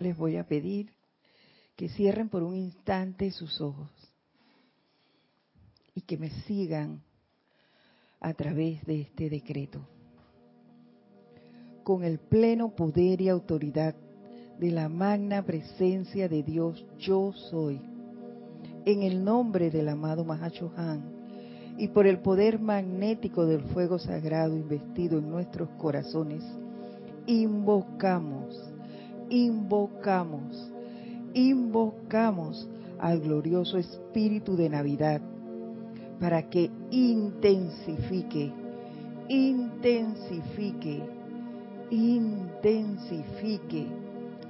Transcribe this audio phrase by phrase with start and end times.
[0.00, 0.92] les voy a pedir
[1.76, 3.90] que cierren por un instante sus ojos
[5.94, 7.02] y que me sigan
[8.20, 9.86] a través de este decreto.
[11.84, 13.94] Con el pleno poder y autoridad
[14.58, 17.80] de la magna presencia de Dios, yo soy.
[18.84, 21.16] En el nombre del amado Mahachohan
[21.78, 26.42] y por el poder magnético del fuego sagrado investido en nuestros corazones,
[27.26, 28.56] invocamos,
[29.30, 30.70] invocamos,
[31.34, 35.20] invocamos al glorioso Espíritu de Navidad
[36.20, 38.52] para que intensifique,
[39.28, 41.02] intensifique,
[41.90, 43.86] intensifique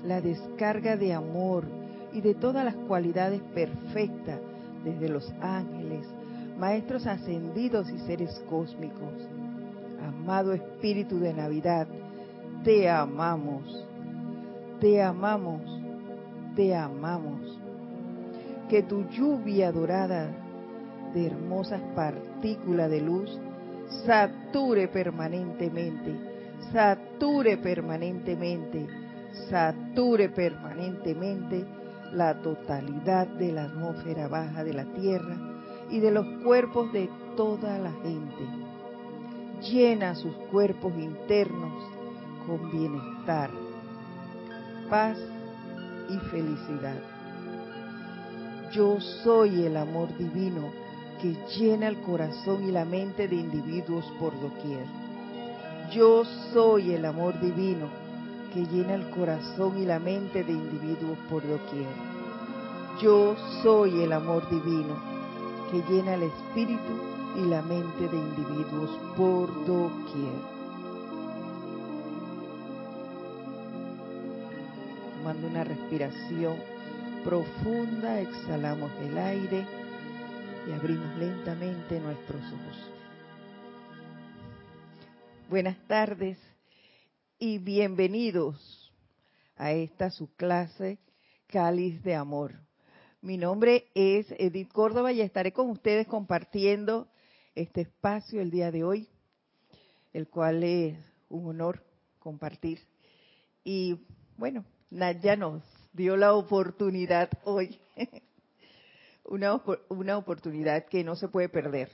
[0.04, 1.64] la descarga de amor
[2.12, 4.40] y de todas las cualidades perfectas
[4.84, 6.06] desde los ángeles,
[6.58, 9.12] maestros ascendidos y seres cósmicos.
[10.06, 11.88] Amado Espíritu de Navidad,
[12.62, 13.85] te amamos,
[14.80, 15.62] te amamos,
[16.54, 17.58] te amamos.
[18.68, 20.30] Que tu lluvia dorada
[21.14, 23.40] de hermosas partículas de luz
[24.04, 26.14] sature permanentemente,
[26.72, 28.86] sature permanentemente,
[29.48, 31.64] sature permanentemente
[32.12, 35.36] la totalidad de la atmósfera baja de la Tierra
[35.90, 38.44] y de los cuerpos de toda la gente.
[39.70, 41.72] Llena sus cuerpos internos
[42.46, 43.50] con bienestar,
[44.88, 45.18] paz
[46.08, 46.96] y felicidad.
[48.72, 50.70] Yo soy el amor divino
[51.20, 54.84] que llena el corazón y la mente de individuos por doquier.
[55.92, 57.88] Yo soy el amor divino
[58.52, 61.88] que llena el corazón y la mente de individuos por doquier.
[63.00, 64.94] Yo soy el amor divino
[65.70, 66.92] que llena el espíritu
[67.36, 70.55] y la mente de individuos por doquier.
[75.26, 76.56] Tomando una respiración
[77.24, 79.66] profunda, exhalamos el aire
[80.68, 82.92] y abrimos lentamente nuestros ojos.
[85.50, 86.38] Buenas tardes
[87.40, 88.94] y bienvenidos
[89.56, 91.00] a esta su clase
[91.48, 92.54] Cáliz de Amor.
[93.20, 97.08] Mi nombre es Edith Córdoba y estaré con ustedes compartiendo
[97.56, 99.08] este espacio el día de hoy,
[100.12, 100.96] el cual es
[101.28, 101.82] un honor
[102.20, 102.78] compartir.
[103.64, 103.98] Y
[104.36, 107.78] bueno, Nadia nos dio la oportunidad hoy,
[109.24, 111.90] una, una oportunidad que no se puede perder.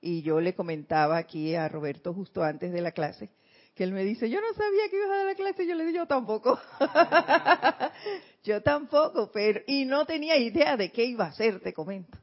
[0.00, 3.30] Y yo le comentaba aquí a Roberto justo antes de la clase,
[3.74, 5.84] que él me dice, yo no sabía que ibas a dar la clase, yo le
[5.86, 6.58] digo, yo tampoco.
[8.44, 12.18] yo tampoco, pero, y no tenía idea de qué iba a hacer, te comento.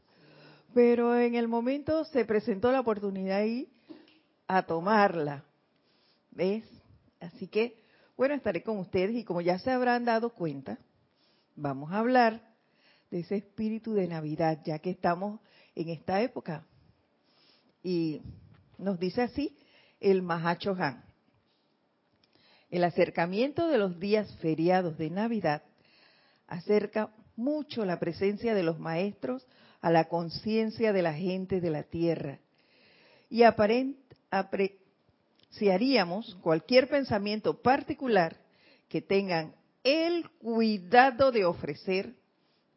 [0.73, 3.67] Pero en el momento se presentó la oportunidad ahí
[4.47, 5.43] a tomarla.
[6.31, 6.63] ¿Ves?
[7.19, 7.75] Así que,
[8.21, 10.77] bueno, estaré con ustedes y como ya se habrán dado cuenta,
[11.55, 12.39] vamos a hablar
[13.09, 15.39] de ese espíritu de Navidad, ya que estamos
[15.73, 16.63] en esta época.
[17.81, 18.21] Y
[18.77, 19.57] nos dice así
[19.99, 21.03] el Mahacho Han.
[22.69, 25.63] El acercamiento de los días feriados de Navidad
[26.45, 29.47] acerca mucho la presencia de los maestros
[29.81, 32.37] a la conciencia de la gente de la tierra.
[33.31, 33.41] Y
[35.51, 38.37] apreciaríamos cualquier pensamiento particular
[38.87, 39.53] que tengan
[39.83, 42.15] el cuidado de ofrecer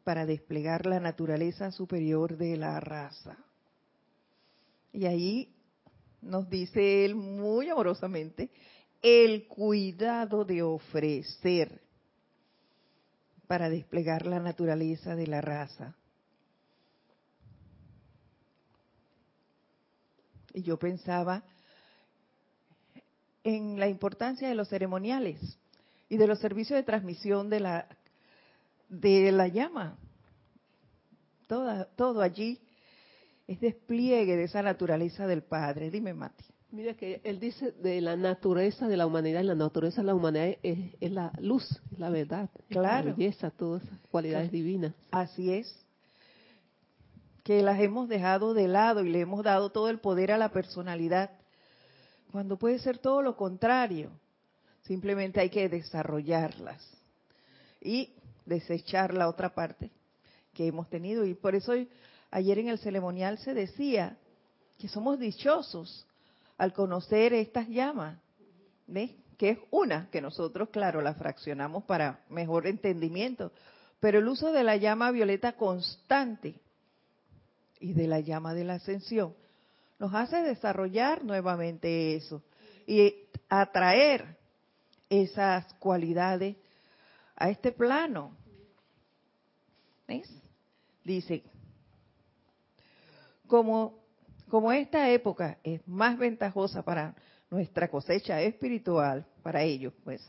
[0.03, 3.37] para desplegar la naturaleza superior de la raza.
[4.91, 5.55] Y ahí
[6.21, 8.51] nos dice él muy amorosamente,
[9.01, 11.81] el cuidado de ofrecer
[13.47, 15.95] para desplegar la naturaleza de la raza.
[20.53, 21.43] Y yo pensaba
[23.45, 25.57] en la importancia de los ceremoniales
[26.09, 27.87] y de los servicios de transmisión de la
[28.89, 29.97] de la llama.
[31.47, 32.59] todo allí
[33.47, 35.91] es despliegue de esa naturaleza del Padre.
[35.91, 36.43] Dime, Mati.
[36.71, 40.15] Mira que él dice de la naturaleza de la humanidad, y la naturaleza de la
[40.15, 41.63] humanidad es, la luz,
[41.97, 44.93] la verdad, la belleza, todas esas cualidades divinas.
[45.11, 45.85] Así es.
[47.43, 50.49] Que las hemos dejado de lado y le hemos dado todo el poder a la
[50.49, 51.29] personalidad,
[52.35, 54.11] cuando puede ser todo lo contrario.
[54.81, 56.85] Simplemente hay que desarrollarlas
[57.79, 58.11] y
[58.45, 59.89] desechar la otra parte
[60.53, 61.23] que hemos tenido.
[61.25, 61.71] Y por eso
[62.31, 64.17] ayer en el ceremonial se decía
[64.77, 66.05] que somos dichosos
[66.57, 68.19] al conocer estas llamas,
[68.85, 69.11] ¿ves?
[69.37, 73.53] Que es una que nosotros, claro, la fraccionamos para mejor entendimiento,
[74.01, 76.59] pero el uso de la llama violeta constante
[77.79, 79.33] y de la llama de la ascensión
[79.99, 82.41] nos hace desarrollar nuevamente eso
[82.85, 83.13] y
[83.49, 84.37] atraer
[85.09, 86.57] esas cualidades
[87.35, 88.35] a este plano.
[90.07, 90.29] ¿Ves?
[91.03, 91.43] Dice,
[93.47, 93.99] como,
[94.49, 97.15] como esta época es más ventajosa para
[97.49, 100.21] nuestra cosecha espiritual, para ellos, pues,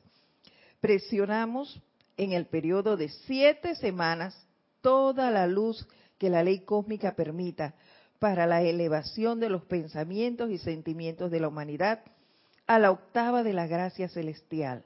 [0.81, 1.81] presionamos
[2.17, 4.47] en el periodo de siete semanas
[4.81, 5.87] toda la luz
[6.19, 7.75] que la ley cósmica permita
[8.19, 12.01] para la elevación de los pensamientos y sentimientos de la humanidad
[12.67, 14.85] a la octava de la gracia celestial.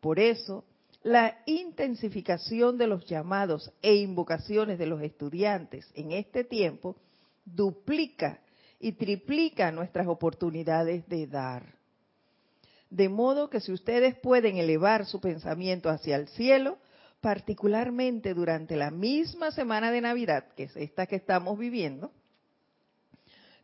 [0.00, 0.64] Por eso,
[1.02, 6.96] la intensificación de los llamados e invocaciones de los estudiantes en este tiempo
[7.44, 8.40] duplica
[8.78, 11.74] y triplica nuestras oportunidades de dar.
[12.90, 16.78] De modo que si ustedes pueden elevar su pensamiento hacia el cielo,
[17.20, 22.12] particularmente durante la misma semana de Navidad, que es esta que estamos viviendo,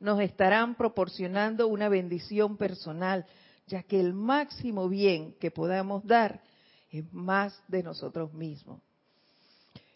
[0.00, 3.27] nos estarán proporcionando una bendición personal,
[3.67, 6.41] ya que el máximo bien que podamos dar
[6.91, 8.81] es más de nosotros mismos.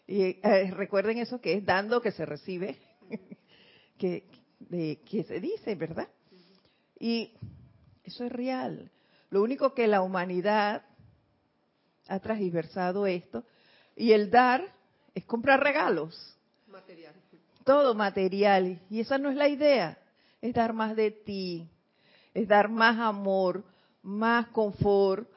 [0.05, 2.77] Y eh, recuerden eso que es dando que se recibe,
[3.97, 4.25] que,
[4.69, 6.09] que se dice, ¿verdad?
[6.99, 7.33] Y
[8.03, 8.91] eso es real.
[9.29, 10.83] Lo único que la humanidad
[12.07, 13.45] ha transversado esto
[13.95, 14.73] y el dar
[15.15, 16.37] es comprar regalos.
[16.67, 17.13] Material.
[17.63, 18.81] Todo material.
[18.89, 19.97] Y esa no es la idea.
[20.41, 21.69] Es dar más de ti.
[22.33, 23.63] Es dar más amor,
[24.01, 25.29] más confort,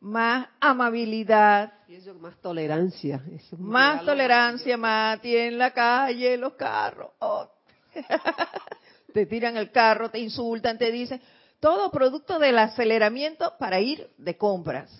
[0.00, 1.72] más amabilidad.
[1.88, 3.22] Y eso, más tolerancia.
[3.58, 7.10] más tolerancia, más en la calle, los carros.
[7.18, 7.48] Oh.
[9.12, 11.20] te tiran el carro, te insultan, te dicen.
[11.60, 14.90] Todo producto del aceleramiento para ir de compras.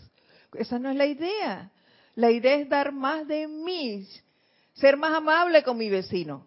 [0.55, 1.71] Esa no es la idea.
[2.15, 4.07] La idea es dar más de mí,
[4.73, 6.47] ser más amable con mi vecino.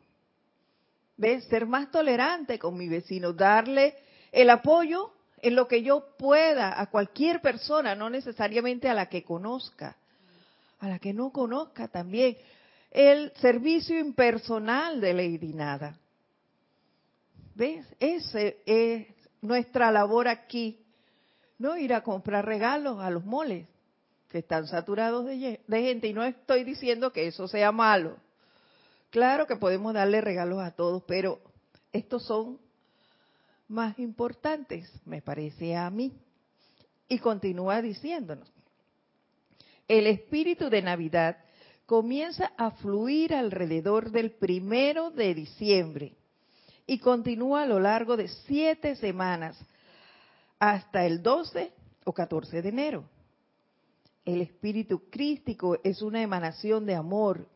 [1.17, 1.45] ¿Ves?
[1.45, 3.95] Ser más tolerante con mi vecino, darle
[4.31, 5.11] el apoyo
[5.41, 9.97] en lo que yo pueda a cualquier persona, no necesariamente a la que conozca,
[10.79, 12.37] a la que no conozca también.
[12.91, 15.97] El servicio impersonal de Lady Nada.
[17.55, 17.85] ¿Ves?
[17.99, 19.07] Esa es
[19.41, 20.79] nuestra labor aquí.
[21.57, 23.67] No ir a comprar regalos a los moles
[24.29, 28.17] que están saturados de, gente y no estoy diciendo que eso sea malo.
[29.17, 31.39] Claro que podemos darle regalos a todos, pero
[31.91, 32.59] estos son
[33.67, 36.13] más importantes, me parece a mí.
[37.09, 38.47] Y continúa diciéndonos,
[39.87, 41.35] el espíritu de Navidad
[41.87, 46.13] comienza a fluir alrededor del primero de diciembre
[46.85, 49.57] y continúa a lo largo de siete semanas
[50.59, 51.73] hasta el 12
[52.05, 53.03] o 14 de enero.
[54.25, 57.47] El espíritu crístico es una emanación de amor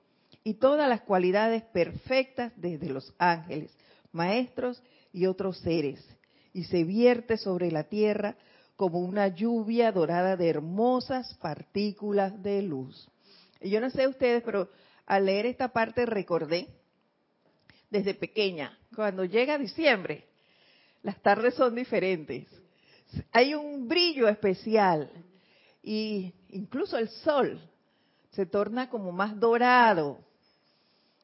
[0.43, 3.71] y todas las cualidades perfectas desde los ángeles,
[4.11, 4.81] maestros
[5.13, 6.03] y otros seres,
[6.53, 8.35] y se vierte sobre la tierra
[8.75, 13.07] como una lluvia dorada de hermosas partículas de luz.
[13.61, 14.69] Y yo no sé ustedes, pero
[15.05, 16.67] al leer esta parte recordé
[17.89, 20.25] desde pequeña, cuando llega diciembre,
[21.03, 22.47] las tardes son diferentes.
[23.31, 25.11] Hay un brillo especial
[25.83, 27.59] y incluso el sol
[28.31, 30.19] se torna como más dorado.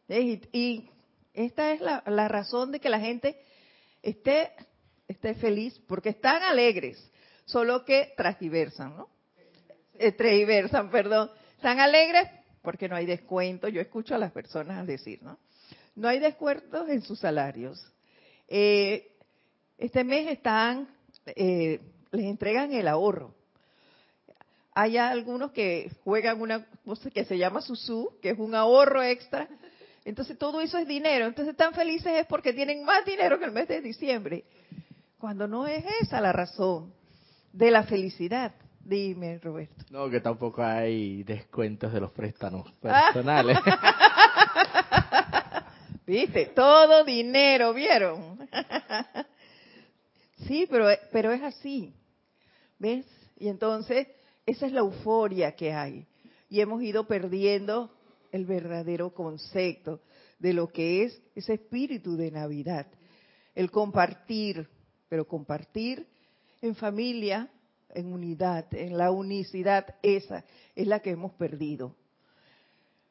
[0.09, 0.89] Y,
[1.33, 3.39] esta es la, razón de que la gente
[4.01, 4.51] esté,
[5.07, 7.11] esté feliz, porque están alegres,
[7.45, 9.09] solo que transversan, ¿no?
[9.99, 11.31] Eh, perdón.
[11.55, 12.27] Están alegres
[12.61, 13.67] porque no hay descuento.
[13.67, 15.37] Yo escucho a las personas decir, ¿no?
[15.95, 17.83] No hay descuentos en sus salarios.
[18.47, 19.11] Eh,
[19.77, 20.87] este mes están,
[21.27, 21.79] eh,
[22.11, 23.37] les entregan el ahorro
[24.79, 29.49] hay algunos que juegan una cosa que se llama susú, que es un ahorro extra.
[30.07, 31.25] Entonces todo eso es dinero.
[31.25, 34.45] Entonces están felices es porque tienen más dinero que el mes de diciembre.
[35.17, 36.93] Cuando no es esa la razón
[37.51, 38.53] de la felicidad.
[38.79, 39.83] Dime, Roberto.
[39.89, 43.57] No, que tampoco hay descuentos de los préstamos personales.
[46.07, 48.47] Viste, todo dinero, ¿vieron?
[50.47, 51.93] sí, pero, pero es así.
[52.79, 53.05] ¿Ves?
[53.35, 54.07] Y entonces
[54.45, 56.07] esa es la euforia que hay.
[56.49, 57.91] Y hemos ido perdiendo
[58.31, 60.01] el verdadero concepto
[60.39, 62.87] de lo que es ese espíritu de Navidad.
[63.55, 64.69] El compartir,
[65.09, 66.07] pero compartir
[66.61, 67.49] en familia,
[67.89, 70.43] en unidad, en la unicidad, esa
[70.75, 71.95] es la que hemos perdido.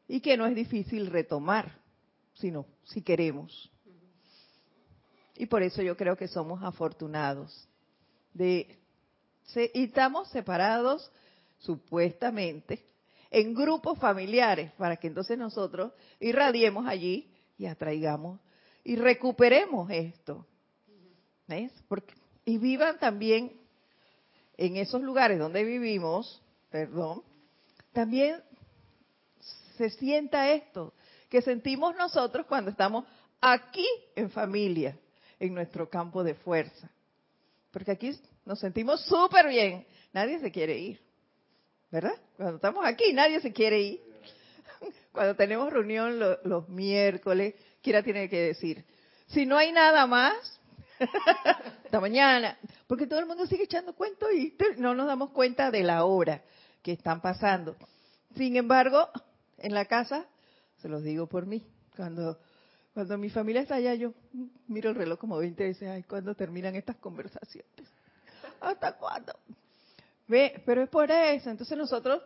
[0.09, 1.81] Y que no es difícil retomar,
[2.35, 3.71] sino si queremos.
[5.37, 7.69] Y por eso yo creo que somos afortunados
[8.33, 8.79] de
[9.55, 11.11] y estamos separados
[11.59, 12.85] supuestamente,
[13.31, 18.41] en grupos familiares, para que entonces nosotros irradiemos allí y atraigamos
[18.85, 20.47] y recuperemos esto.
[21.49, 21.73] ¿Ves?
[22.45, 23.53] Y vivan también
[24.57, 26.41] en esos lugares donde vivimos,
[26.71, 27.23] perdón,
[27.93, 28.41] también
[29.77, 30.95] se sienta esto
[31.29, 33.05] que sentimos nosotros cuando estamos
[33.41, 34.97] aquí en familia,
[35.39, 36.91] en nuestro campo de fuerza.
[37.71, 39.87] Porque aquí nos sentimos súper bien.
[40.13, 41.06] Nadie se quiere ir.
[41.91, 42.15] ¿Verdad?
[42.37, 44.01] Cuando estamos aquí, nadie se quiere ir.
[45.13, 48.85] Cuando tenemos reunión los miércoles, quiera tiene que decir,
[49.29, 50.61] si no hay nada más,
[51.85, 52.59] hasta mañana.
[52.87, 56.43] Porque todo el mundo sigue echando cuentos y no nos damos cuenta de la hora
[56.83, 57.77] que están pasando.
[58.37, 59.09] Sin embargo,
[59.59, 60.27] en la casa,
[60.83, 61.67] se los digo por mí,
[61.97, 62.39] cuando
[62.97, 64.15] cuando mi familia está allá, yo
[64.69, 67.71] miro el reloj como 20 veces, ay, ¿cuándo terminan estas conversaciones?
[68.59, 69.35] ¿Hasta cuándo?
[70.29, 71.51] Ve, pero es por eso.
[71.51, 72.23] Entonces nosotros,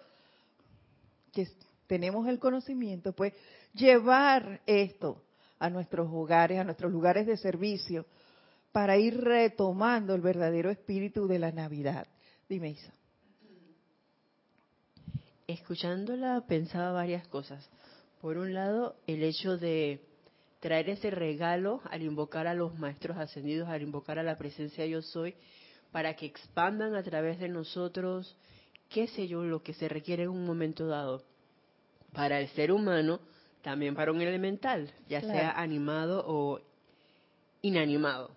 [1.33, 1.47] que
[1.87, 3.35] tenemos el conocimiento, pues
[3.75, 5.23] llevar esto
[5.59, 8.07] a nuestros hogares, a nuestros lugares de servicio,
[8.73, 12.07] para ir retomando el verdadero espíritu de la Navidad.
[12.49, 12.93] Dime, Isa.
[15.47, 17.69] Escuchándola pensaba varias cosas.
[18.21, 20.01] Por un lado, el hecho de
[20.61, 25.03] traer ese regalo al invocar a los maestros ascendidos, al invocar a la presencia yo
[25.03, 25.35] soy,
[25.93, 28.37] para que expandan a través de nosotros,
[28.89, 31.25] qué sé yo, lo que se requiere en un momento dado.
[32.13, 33.21] Para el ser humano,
[33.63, 36.61] también para un elemental, ya sea animado o
[37.63, 38.31] inanimado.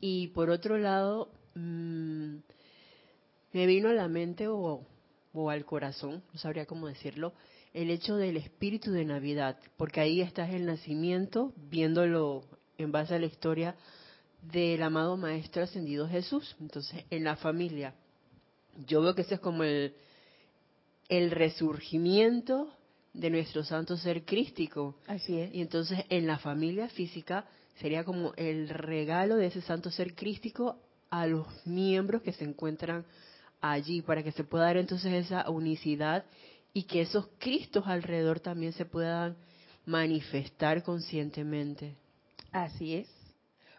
[0.00, 2.36] Y por otro lado, mm,
[3.52, 4.86] me vino a la mente o,
[5.32, 7.32] o al corazón, no sabría cómo decirlo,
[7.74, 12.42] el hecho del espíritu de Navidad, porque ahí estás el nacimiento, viéndolo
[12.78, 13.76] en base a la historia
[14.52, 16.56] del amado Maestro Ascendido Jesús.
[16.60, 17.94] Entonces, en la familia,
[18.86, 19.94] yo veo que ese es como el,
[21.08, 22.72] el resurgimiento
[23.12, 24.96] de nuestro santo ser crístico.
[25.06, 25.54] Así es.
[25.54, 27.46] Y entonces, en la familia física,
[27.80, 30.76] sería como el regalo de ese santo ser crístico
[31.10, 33.04] a los miembros que se encuentran
[33.60, 36.24] allí, para que se pueda dar entonces esa unicidad
[36.72, 39.36] y que esos Cristos alrededor también se puedan
[39.84, 41.96] manifestar conscientemente.
[42.52, 43.17] Así es.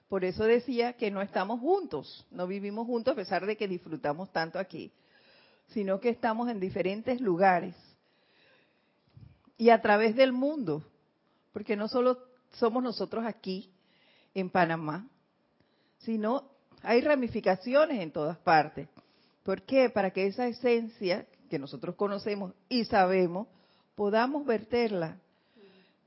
[0.10, 4.32] Por eso decía que no estamos juntos, no vivimos juntos a pesar de que disfrutamos
[4.32, 4.92] tanto aquí,
[5.68, 7.76] sino que estamos en diferentes lugares
[9.56, 10.84] y a través del mundo,
[11.54, 12.18] porque no solo
[12.54, 13.70] somos nosotros aquí
[14.34, 15.08] en Panamá,
[16.00, 16.50] sino
[16.82, 18.90] hay ramificaciones en todas partes.
[19.44, 19.92] ¿Por qué?
[19.92, 23.48] Para que esa esencia que nosotros conocemos y sabemos,
[23.94, 25.20] podamos verterla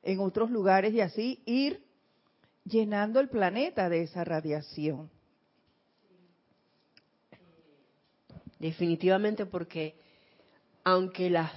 [0.03, 1.85] en otros lugares y así ir
[2.65, 5.11] llenando el planeta de esa radiación.
[8.59, 9.97] Definitivamente porque
[10.85, 11.51] aunque las,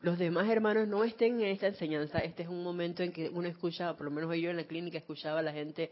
[0.00, 3.48] los demás hermanos no estén en esta enseñanza, este es un momento en que uno
[3.48, 5.90] escucha, por lo menos yo en la clínica escuchaba a la gente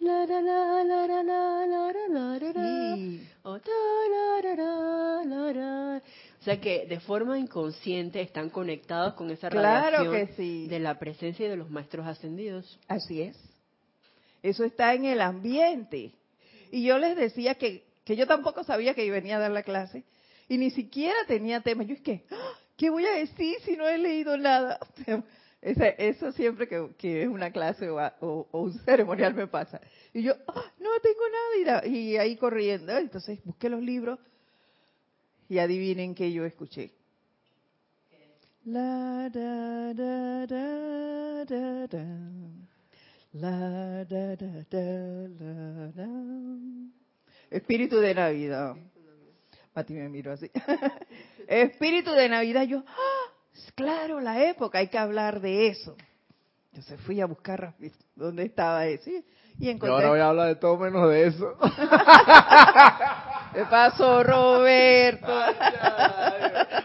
[0.00, 2.72] la la la la la la la la
[5.52, 6.02] la
[6.40, 11.48] o sea que de forma inconsciente están conectados con esa claro radiación de la presencia
[11.48, 12.78] de los maestros ascendidos.
[12.86, 13.53] Así es.
[14.44, 16.12] Eso está en el ambiente.
[16.70, 20.04] Y yo les decía que, que yo tampoco sabía que venía a dar la clase
[20.50, 21.82] y ni siquiera tenía tema.
[21.82, 22.52] Yo es que, ¡ah!
[22.76, 24.78] ¿qué voy a decir si no he leído nada?
[25.62, 29.80] Eso siempre que, es una clase o, un ceremonial me pasa.
[30.12, 30.72] Y yo, ¡ah!
[30.78, 31.22] no tengo
[31.66, 31.86] nada.
[31.86, 32.94] y ahí corriendo.
[32.98, 34.18] Entonces busqué los libros
[35.48, 36.92] y adivinen que yo escuché.
[38.66, 39.30] La.
[43.34, 46.06] La, da, da, da, da,
[47.50, 48.76] Espíritu de Navidad.
[49.74, 50.48] Mati me miro así.
[51.48, 52.62] Espíritu de Navidad.
[52.62, 53.32] Yo, ¡ah!
[53.74, 55.96] claro, la época, hay que hablar de eso.
[56.70, 57.74] Entonces fui a buscar
[58.14, 59.10] dónde estaba eso.
[59.58, 59.94] Y, encontré...
[59.94, 61.56] ahora voy a hablar de todo menos de eso.
[63.54, 65.32] ¿Qué pasó, Roberto?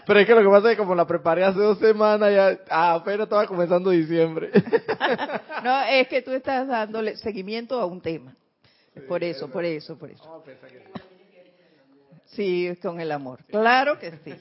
[0.05, 2.59] Pero es que lo que pasa es que como la preparé hace dos semanas, ya
[2.69, 4.51] ah, apenas estaba comenzando diciembre.
[5.63, 8.35] no, es que tú estás dándole seguimiento a un tema.
[9.07, 10.43] por eso, por eso, por eso.
[12.25, 13.43] Sí, con el amor.
[13.45, 14.35] Claro que sí.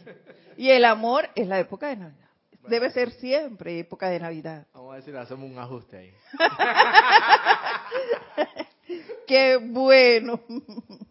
[0.58, 2.28] Y el amor es la época de Navidad.
[2.68, 4.66] Debe ser siempre época de Navidad.
[4.75, 6.12] Vamos a decir, hacemos un ajuste ahí.
[9.26, 10.40] Qué bueno.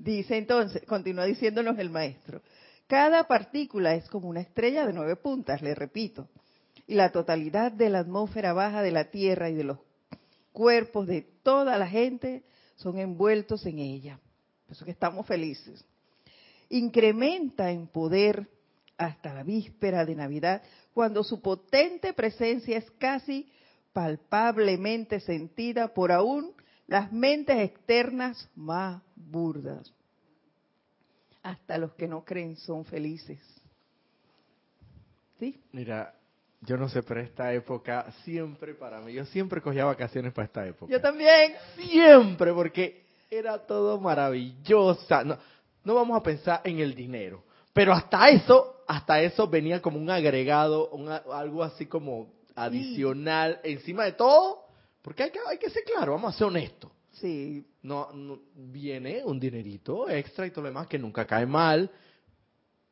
[0.00, 2.40] Dice entonces, continúa diciéndonos el maestro,
[2.86, 6.28] cada partícula es como una estrella de nueve puntas, le repito,
[6.86, 9.78] y la totalidad de la atmósfera baja de la Tierra y de los
[10.52, 12.44] cuerpos de toda la gente
[12.76, 14.20] son envueltos en ella.
[14.66, 15.84] Por eso que estamos felices.
[16.68, 18.48] Incrementa en poder
[18.96, 20.62] hasta la víspera de Navidad,
[20.94, 23.50] cuando su potente presencia es casi
[23.92, 26.52] palpablemente sentida por aún
[26.88, 29.92] las mentes externas más burdas.
[31.42, 33.38] Hasta los que no creen son felices.
[35.38, 35.60] ¿Sí?
[35.70, 36.14] Mira,
[36.62, 40.66] yo no sé, pero esta época siempre para mí, yo siempre cogía vacaciones para esta
[40.66, 40.90] época.
[40.90, 41.54] Yo también.
[41.76, 45.24] Siempre, porque era todo maravilloso.
[45.24, 45.38] No,
[45.84, 50.10] no vamos a pensar en el dinero, pero hasta eso, hasta eso venía como un
[50.10, 50.90] agregado,
[51.32, 54.64] algo así como adicional encima de todo,
[55.08, 56.92] porque hay que, hay que ser claro, vamos a ser honestos.
[57.12, 57.66] Sí.
[57.80, 58.10] No,
[58.54, 61.90] viene un dinerito extra y todo lo demás que nunca cae mal,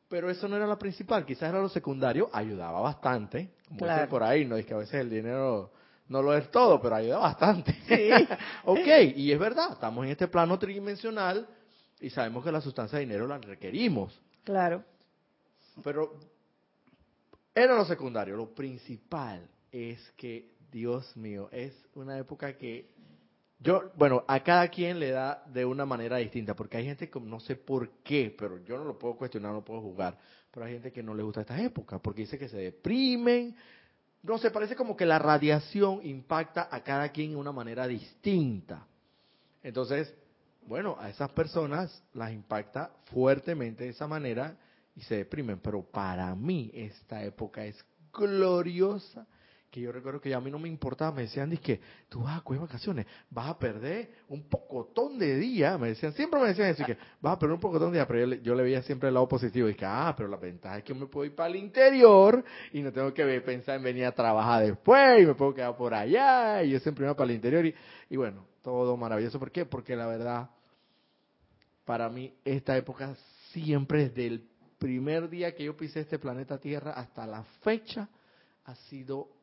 [0.07, 4.09] pero eso no era lo principal, quizás era lo secundario, ayudaba bastante, como claro.
[4.09, 5.71] por ahí, no es que a veces el dinero
[6.07, 7.73] no lo es todo, pero ayuda bastante.
[7.87, 8.09] Sí.
[8.65, 11.47] ok, y es verdad, estamos en este plano tridimensional
[12.01, 14.19] y sabemos que la sustancia de dinero la requerimos.
[14.43, 14.83] Claro.
[15.83, 16.17] Pero
[17.53, 22.89] era lo secundario, lo principal es que, Dios mío, es una época que
[23.59, 27.19] yo, bueno, a cada quien le da de una manera distinta, porque hay gente que
[27.19, 30.17] no sé por qué, pero yo no lo puedo cuestionar, no lo puedo jugar,
[30.51, 33.55] pero hay gente que no le gusta esta época, porque dice que se deprimen,
[34.21, 38.85] no sé, parece como que la radiación impacta a cada quien de una manera distinta.
[39.63, 40.13] Entonces,
[40.67, 44.55] bueno, a esas personas las impacta fuertemente de esa manera
[44.95, 47.83] y se deprimen, pero para mí esta época es
[48.13, 49.25] gloriosa
[49.77, 51.79] que yo recuerdo que a mí no me importaba, me decían, que
[52.09, 56.41] tú vas a coger vacaciones, vas a perder un pocotón de días, me decían, siempre
[56.41, 58.81] me decían eso, que vas a perder un pocotón de días, pero yo le, veía
[58.81, 61.25] siempre el lado positivo, y que, ah, pero la ventaja es que yo me puedo
[61.25, 65.27] ir para el interior y no tengo que pensar en venir a trabajar después, y
[65.27, 67.75] me puedo quedar por allá, y yo siempre iba para el interior, y,
[68.09, 69.37] y bueno, todo maravilloso.
[69.37, 69.65] ¿Por qué?
[69.65, 70.49] Porque la verdad,
[71.85, 73.15] para mí, esta época
[73.51, 78.09] siempre, desde el primer día que yo pisé este planeta Tierra hasta la fecha,
[78.65, 79.36] ha sido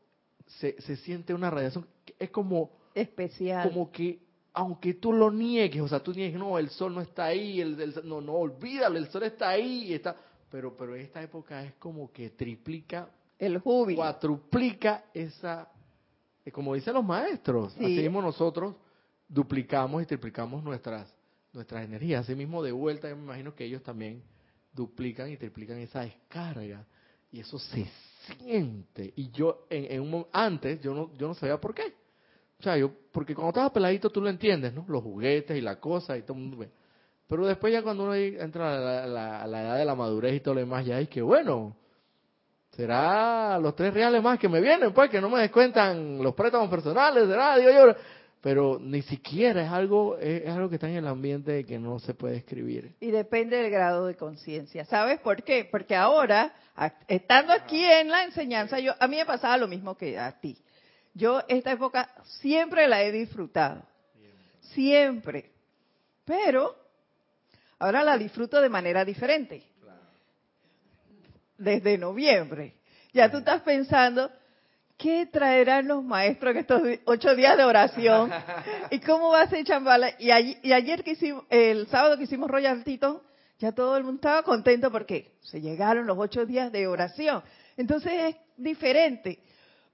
[0.46, 1.86] se, se siente una radiación,
[2.18, 2.70] es como...
[2.94, 3.68] Especial.
[3.68, 4.20] Como que,
[4.52, 7.94] aunque tú lo niegues, o sea, tú niegues, no, el sol no está ahí, el,
[8.04, 10.16] no, no, olvídalo, el sol está ahí, está...
[10.50, 13.10] Pero, pero esta época es como que triplica...
[13.38, 13.98] El júbilo.
[13.98, 15.68] Cuatruplica esa...
[16.44, 18.76] Eh, como dicen los maestros, así mismo nosotros
[19.28, 21.12] duplicamos y triplicamos nuestras
[21.54, 22.24] nuestras energías.
[22.24, 24.22] Así mismo de vuelta, yo me imagino que ellos también
[24.72, 26.84] duplican y triplican esa descarga.
[27.34, 27.84] Y eso se
[28.38, 29.12] siente.
[29.16, 31.92] Y yo, en, un antes, yo no, yo no sabía por qué.
[32.60, 34.84] O sea, yo, porque cuando estaba peladito tú lo entiendes, ¿no?
[34.86, 36.64] Los juguetes y la cosa y todo el mundo.
[37.26, 40.60] Pero después ya cuando uno entra a la, edad de la madurez y todo lo
[40.60, 41.76] demás, ya es que bueno,
[42.70, 46.70] será los tres reales más que me vienen, pues, que no me descuentan los préstamos
[46.70, 47.96] personales, será, digo yo.
[48.44, 52.12] Pero ni siquiera es algo, es, algo que está en el ambiente que no se
[52.12, 52.94] puede escribir.
[53.00, 54.84] Y depende del grado de conciencia.
[54.84, 55.64] ¿Sabes por qué?
[55.64, 56.54] Porque ahora
[57.08, 60.58] estando aquí en la enseñanza, yo a mí me pasaba lo mismo que a ti.
[61.14, 62.10] Yo esta época
[62.42, 63.82] siempre la he disfrutado.
[64.74, 65.50] Siempre.
[66.26, 66.76] Pero
[67.78, 69.64] ahora la disfruto de manera diferente.
[71.56, 72.74] Desde noviembre.
[73.14, 74.30] Ya tú estás pensando,
[75.04, 78.30] ¿qué traerán los maestros en estos ocho días de oración?
[78.90, 80.14] ¿Y cómo va a ser chambala?
[80.18, 83.22] Y, ayer, que hicimos, el sábado que hicimos Royal Tito,
[83.58, 87.42] ya todo el mundo estaba contento porque se llegaron los ocho días de oración.
[87.76, 89.40] Entonces es diferente,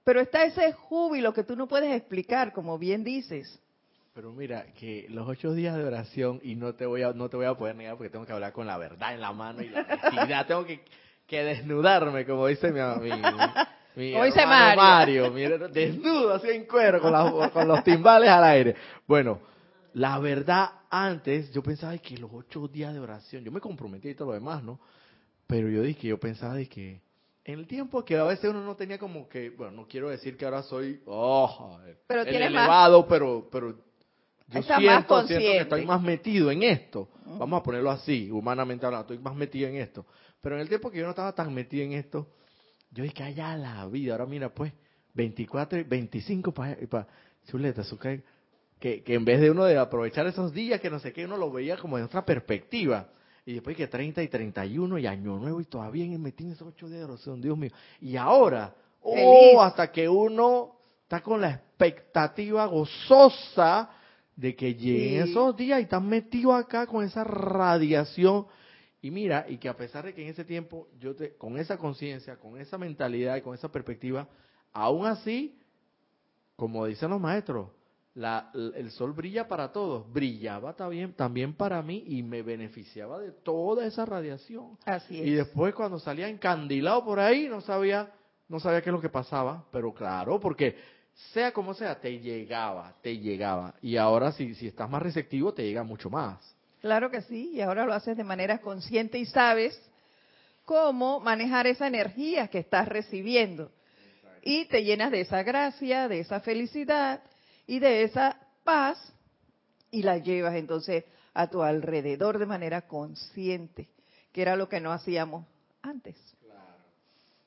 [0.05, 3.59] pero está ese júbilo que tú no puedes explicar, como bien dices.
[4.13, 7.35] Pero mira, que los ocho días de oración, y no te voy a, no te
[7.35, 9.67] voy a poder negar porque tengo que hablar con la verdad en la mano y
[9.67, 10.85] la honestidad, tengo que,
[11.27, 13.21] que, desnudarme, como dice mi, mi,
[13.95, 15.31] mi Mario.
[15.31, 18.75] Mario desnudo así en cuero, con, con los timbales al aire.
[19.07, 19.39] Bueno,
[19.93, 24.15] la verdad, antes yo pensaba que los ocho días de oración, yo me comprometí y
[24.15, 24.79] todo lo demás, ¿no?
[25.47, 27.01] Pero yo dije, yo pensaba de que
[27.43, 30.37] en el tiempo que a veces uno no tenía como que, bueno, no quiero decir
[30.37, 33.71] que ahora soy, oh, pero el elevado, pero, pero
[34.47, 37.09] yo siento, siento, que estoy más metido en esto.
[37.25, 40.05] Vamos a ponerlo así, humanamente hablando, estoy más metido en esto.
[40.41, 42.27] Pero en el tiempo que yo no estaba tan metido en esto,
[42.91, 44.73] yo dije, allá la vida, ahora mira pues,
[45.13, 47.07] 24 y 25 para, pa,
[47.77, 48.21] azúcar
[48.81, 51.51] que, en vez de uno de aprovechar esos días que no sé qué, uno lo
[51.51, 53.09] veía como de otra perspectiva.
[53.45, 56.87] Y después que 30 y 31 y Año Nuevo y todavía metí en esos ocho
[56.87, 57.71] días de oración, Dios mío.
[57.99, 63.89] Y ahora, oh, hasta que uno está con la expectativa gozosa
[64.35, 68.47] de que lleguen esos días y está metido acá con esa radiación.
[69.01, 71.77] Y mira, y que a pesar de que en ese tiempo yo te, con esa
[71.77, 74.27] conciencia, con esa mentalidad y con esa perspectiva,
[74.71, 75.59] aún así,
[76.55, 77.69] como dicen los maestros,
[78.13, 83.31] la, el sol brilla para todos, brillaba también, también para mí y me beneficiaba de
[83.31, 84.77] toda esa radiación.
[84.85, 85.27] Así es.
[85.27, 88.11] Y después cuando salía encandilado por ahí, no sabía,
[88.49, 90.75] no sabía qué es lo que pasaba, pero claro, porque
[91.33, 93.73] sea como sea, te llegaba, te llegaba.
[93.81, 96.55] Y ahora si, si estás más receptivo, te llega mucho más.
[96.81, 99.79] Claro que sí, y ahora lo haces de manera consciente y sabes
[100.65, 103.71] cómo manejar esa energía que estás recibiendo.
[104.41, 107.21] Y te llenas de esa gracia, de esa felicidad
[107.67, 108.97] y de esa paz
[109.91, 113.89] y la llevas entonces a tu alrededor de manera consciente,
[114.31, 115.45] que era lo que no hacíamos
[115.83, 116.15] antes.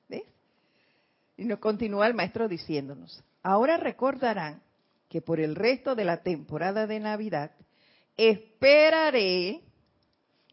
[0.08, 0.22] ¿Ves?
[1.36, 4.62] Y nos continúa el maestro diciéndonos, ahora recordarán
[5.08, 7.50] que por el resto de la temporada de Navidad
[8.16, 9.62] esperaré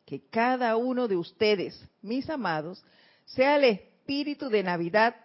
[0.06, 2.84] que cada uno de ustedes, mis amados,
[3.26, 5.16] sea el espíritu de Navidad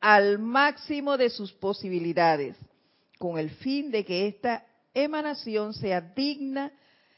[0.00, 2.56] al máximo de sus posibilidades,
[3.18, 6.72] con el fin de que esta emanación sea digna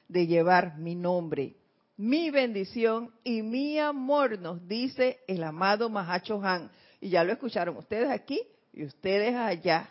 [0.09, 1.57] de llevar mi nombre,
[1.97, 6.71] mi bendición y mi amor, nos dice el amado Mahacho Han.
[7.01, 8.41] Y ya lo escucharon ustedes aquí
[8.73, 9.91] y ustedes allá.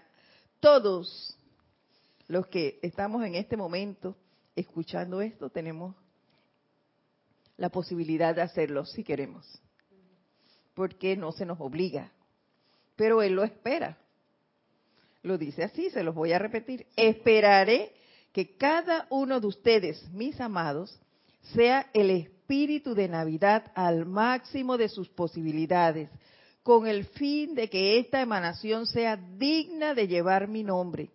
[0.59, 1.37] Todos
[2.27, 4.15] los que estamos en este momento
[4.59, 5.95] escuchando esto, tenemos
[7.57, 9.45] la posibilidad de hacerlo si queremos.
[10.73, 12.11] Porque no se nos obliga.
[12.95, 13.97] Pero Él lo espera.
[15.21, 16.87] Lo dice así, se los voy a repetir.
[16.95, 17.93] Esperaré
[18.31, 20.99] que cada uno de ustedes, mis amados,
[21.53, 26.09] sea el espíritu de Navidad al máximo de sus posibilidades,
[26.63, 31.09] con el fin de que esta emanación sea digna de llevar mi nombre,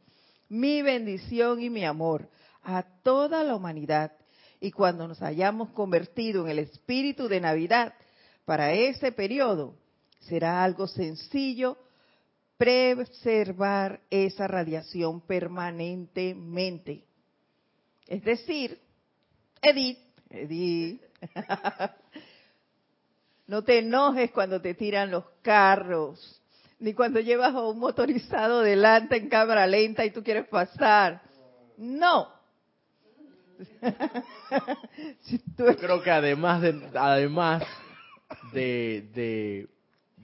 [0.49, 2.29] mi bendición y mi amor
[2.65, 4.13] a toda la humanidad.
[4.61, 7.95] Y cuando nos hayamos convertido en el espíritu de Navidad
[8.45, 9.77] para ese periodo,
[10.21, 11.77] será algo sencillo
[12.57, 17.05] preservar esa radiación permanentemente.
[18.07, 18.81] Es decir,
[19.61, 19.99] Edith,
[20.31, 21.03] Edith,
[23.47, 26.41] no te enojes cuando te tiran los carros,
[26.79, 31.23] ni cuando llevas a un motorizado delante en cámara lenta y tú quieres pasar.
[31.77, 32.29] No.
[35.59, 37.63] Yo creo que además de, además
[38.53, 39.69] de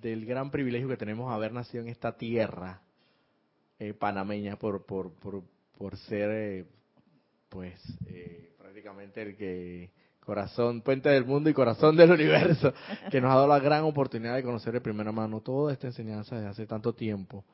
[0.01, 2.81] del gran privilegio que tenemos haber nacido en esta tierra
[3.79, 6.65] eh, panameña por, por, por, ser, eh,
[7.49, 9.91] pues, eh, prácticamente el que
[10.25, 12.73] corazón, puente del mundo y corazón del universo,
[13.11, 16.37] que nos ha dado la gran oportunidad de conocer de primera mano toda esta enseñanza
[16.37, 17.45] desde hace tanto tiempo.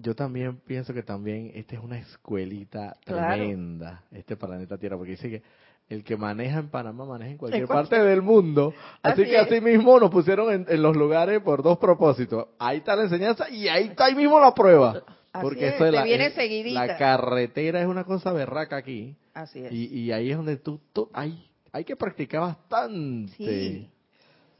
[0.00, 5.28] Yo también pienso que también esta es una escuelita tremenda, este planeta Tierra, porque dice
[5.28, 5.42] que
[5.88, 8.72] el que maneja en Panamá maneja en cualquier parte del mundo.
[9.02, 12.46] Así, que así mismo nos pusieron en, los lugares por dos propósitos.
[12.58, 15.02] Ahí está la enseñanza y ahí está ahí mismo la prueba.
[15.40, 16.32] porque es, la, viene
[16.72, 19.16] la carretera es una cosa berraca aquí.
[19.34, 19.72] Así es.
[19.72, 20.80] Y, ahí es donde tú,
[21.12, 23.32] hay, hay que practicar bastante.
[23.32, 23.90] Sí.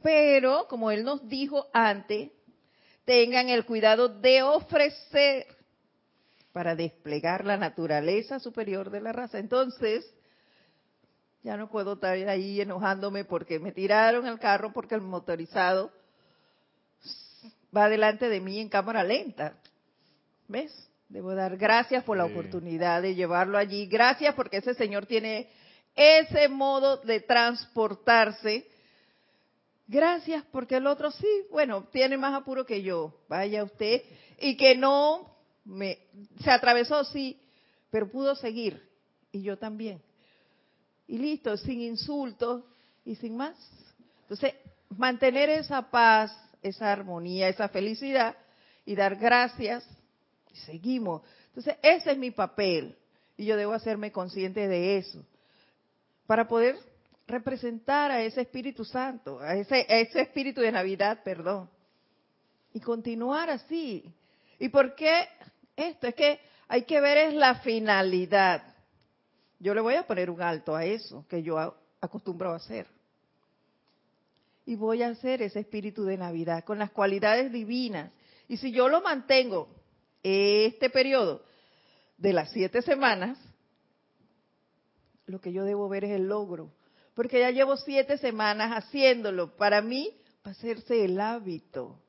[0.01, 2.31] Pero, como él nos dijo antes,
[3.09, 5.47] tengan el cuidado de ofrecer
[6.53, 9.39] para desplegar la naturaleza superior de la raza.
[9.39, 10.07] Entonces,
[11.41, 15.91] ya no puedo estar ahí enojándome porque me tiraron el carro porque el motorizado
[17.75, 19.55] va delante de mí en cámara lenta.
[20.47, 20.71] ¿Ves?
[21.07, 23.87] Debo dar gracias por la oportunidad de llevarlo allí.
[23.87, 25.49] Gracias porque ese señor tiene
[25.95, 28.67] ese modo de transportarse.
[29.89, 33.13] Gracias porque el otro sí, bueno, tiene más apuro que yo.
[33.27, 34.03] Vaya usted.
[34.39, 35.99] Y que no me,
[36.41, 37.41] se atravesó, sí,
[37.89, 38.87] pero pudo seguir.
[39.31, 40.01] Y yo también
[41.09, 42.63] y listo, sin insultos
[43.03, 43.57] y sin más.
[44.21, 44.53] Entonces,
[44.95, 48.37] mantener esa paz, esa armonía, esa felicidad
[48.85, 49.83] y dar gracias,
[50.53, 51.23] y seguimos.
[51.47, 52.95] Entonces, ese es mi papel
[53.35, 55.25] y yo debo hacerme consciente de eso
[56.27, 56.77] para poder
[57.29, 61.69] representar a ese Espíritu Santo, a ese, Espíritu de Navidad, perdón,
[62.73, 64.03] y continuar así.
[64.59, 65.27] ¿Y por qué
[65.75, 66.07] esto?
[66.07, 68.75] Es que hay que ver es la finalidad.
[69.59, 71.57] Yo le voy a poner un alto a eso que yo
[72.01, 72.87] acostumbro a hacer.
[74.65, 78.11] Y voy a hacer ese espíritu de Navidad con las cualidades divinas.
[78.47, 79.69] Y si yo lo mantengo
[80.21, 81.43] este periodo
[82.17, 83.37] de las siete semanas,
[85.25, 86.71] lo que yo debo ver es el logro.
[87.13, 89.55] Porque ya llevo siete semanas haciéndolo.
[89.55, 90.09] Para mí
[90.45, 91.99] va a hacerse el hábito.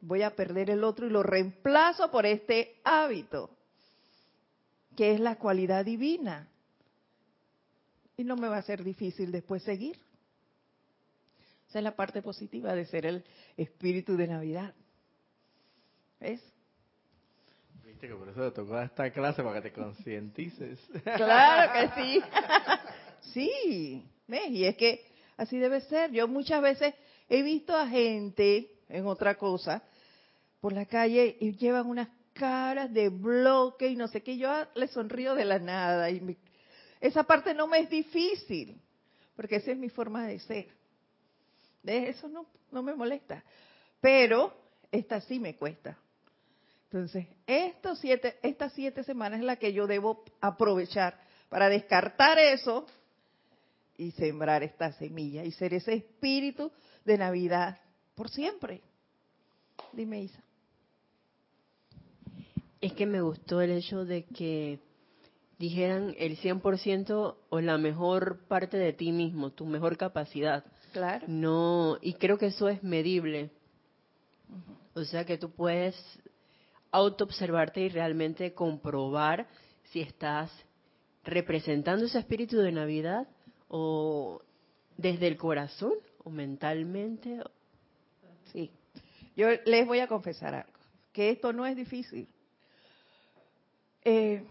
[0.00, 3.50] Voy a perder el otro y lo reemplazo por este hábito,
[4.96, 6.48] que es la cualidad divina
[8.16, 9.98] y no me va a ser difícil después seguir.
[11.68, 13.24] Esa es la parte positiva de ser el
[13.56, 14.74] espíritu de Navidad.
[16.20, 16.40] ¿Ves?
[17.84, 20.78] Viste que por eso te tocó esta clase para que te concientices.
[21.02, 22.22] Claro que sí.
[23.32, 24.50] sí, ¿ves?
[24.50, 25.04] Y es que
[25.36, 26.10] así debe ser.
[26.12, 26.94] Yo muchas veces
[27.28, 29.82] he visto a gente en otra cosa
[30.60, 34.36] por la calle y llevan unas caras de bloque y no sé qué.
[34.36, 36.36] Yo les sonrío de la nada y
[37.00, 38.80] esa parte no me es difícil,
[39.34, 40.68] porque esa es mi forma de ser.
[41.82, 43.42] De eso no, no me molesta.
[44.00, 44.54] Pero
[44.90, 45.98] esta sí me cuesta.
[46.84, 47.26] Entonces,
[48.00, 52.86] siete, estas siete semanas es la que yo debo aprovechar para descartar eso
[53.96, 56.72] y sembrar esta semilla y ser ese espíritu
[57.04, 57.78] de Navidad
[58.14, 58.82] por siempre.
[59.92, 60.42] Dime, Isa.
[62.80, 64.80] Es que me gustó el hecho de que
[65.58, 70.64] dijeran el 100% o la mejor parte de ti mismo, tu mejor capacidad.
[70.92, 71.24] Claro.
[71.28, 73.50] No, y creo que eso es medible.
[74.94, 75.94] O sea que tú puedes
[76.90, 79.46] autoobservarte y realmente comprobar
[79.84, 80.50] si estás
[81.24, 83.28] representando ese espíritu de Navidad
[83.74, 84.42] o
[84.98, 87.40] desde el corazón o mentalmente.
[88.52, 88.70] Sí.
[89.34, 90.78] Yo les voy a confesar algo,
[91.10, 92.28] que esto no es difícil.
[94.04, 94.44] Eh,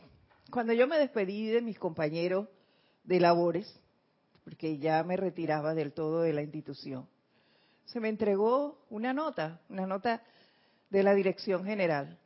[0.49, 2.47] cuando yo me despedí de mis compañeros
[3.03, 3.79] de labores,
[4.43, 7.07] porque ya me retiraba del todo de la institución,
[7.85, 10.23] se me entregó una nota, una nota
[10.89, 12.17] de la dirección general,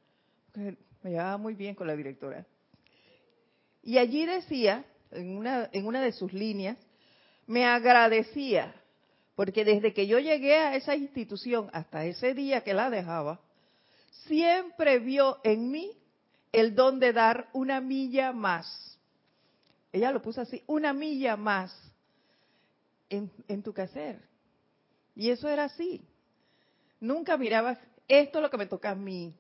[0.55, 2.47] me llevaba muy bien con la directora.
[3.84, 6.77] Y allí decía, en una, en una de sus líneas,
[7.47, 8.75] me agradecía,
[9.36, 13.39] porque desde que yo llegué a esa institución hasta ese día que la dejaba,
[14.27, 15.91] siempre vio en mí
[16.51, 18.97] el don de dar una milla más.
[19.91, 21.73] Ella lo puso así, una milla más
[23.10, 24.21] en, en tu quehacer.
[25.15, 26.05] Y eso era así.
[26.99, 27.77] Nunca miraba,
[28.08, 29.36] esto es lo que me toca a mí.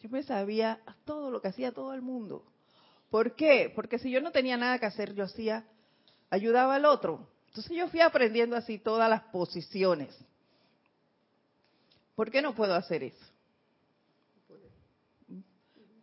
[0.00, 2.44] Yo me sabía todo lo que hacía todo el mundo.
[3.10, 3.70] ¿Por qué?
[3.74, 5.64] Porque si yo no tenía nada que hacer, yo hacía,
[6.32, 7.28] ayudaba al otro.
[7.48, 10.16] Entonces yo fui aprendiendo así todas las posiciones.
[12.14, 13.26] ¿Por qué no puedo hacer eso?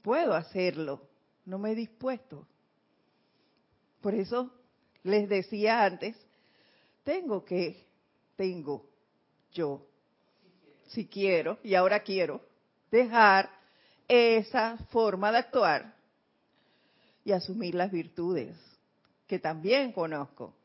[0.04, 1.02] Puedo hacerlo,
[1.46, 2.48] no me he dispuesto.
[4.02, 4.54] Por eso
[5.02, 6.16] les decía antes,
[7.04, 7.88] tengo que,
[8.36, 8.86] tengo
[9.52, 9.84] yo,
[10.90, 12.42] si quiero, y ahora quiero,
[12.92, 13.50] dejar
[14.08, 15.96] esa forma de actuar
[17.26, 18.56] y asumir las virtudes
[19.30, 20.56] que también conozco.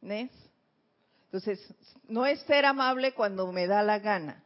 [0.00, 0.30] ¿Ves?
[1.26, 1.60] Entonces,
[2.08, 4.42] no es ser amable cuando me da la gana,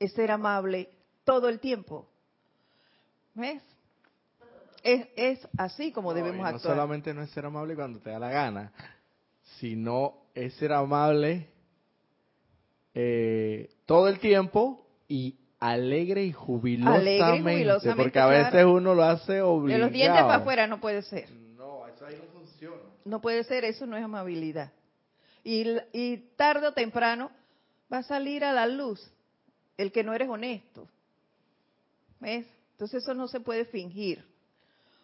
[0.00, 0.88] es ser amable
[1.24, 2.08] todo el tiempo.
[3.34, 3.62] ¿Ves?
[4.82, 6.54] Es, es así como debemos actuar.
[6.54, 8.72] No solamente no es ser amable cuando te da la gana,
[9.58, 11.50] sino es ser amable
[12.94, 17.94] eh, todo el tiempo y alegre y jubilosamente.
[17.94, 19.78] porque a veces uno lo hace obligado.
[19.78, 21.30] De los dientes para afuera no puede ser.
[21.30, 22.32] No, eso ahí no
[23.04, 24.72] No puede ser, eso no es amabilidad.
[25.44, 27.30] Y, y tarde o temprano
[27.92, 29.00] va a salir a la luz
[29.76, 30.88] el que no eres honesto.
[32.20, 32.46] ¿Ves?
[32.72, 34.24] Entonces eso no se puede fingir.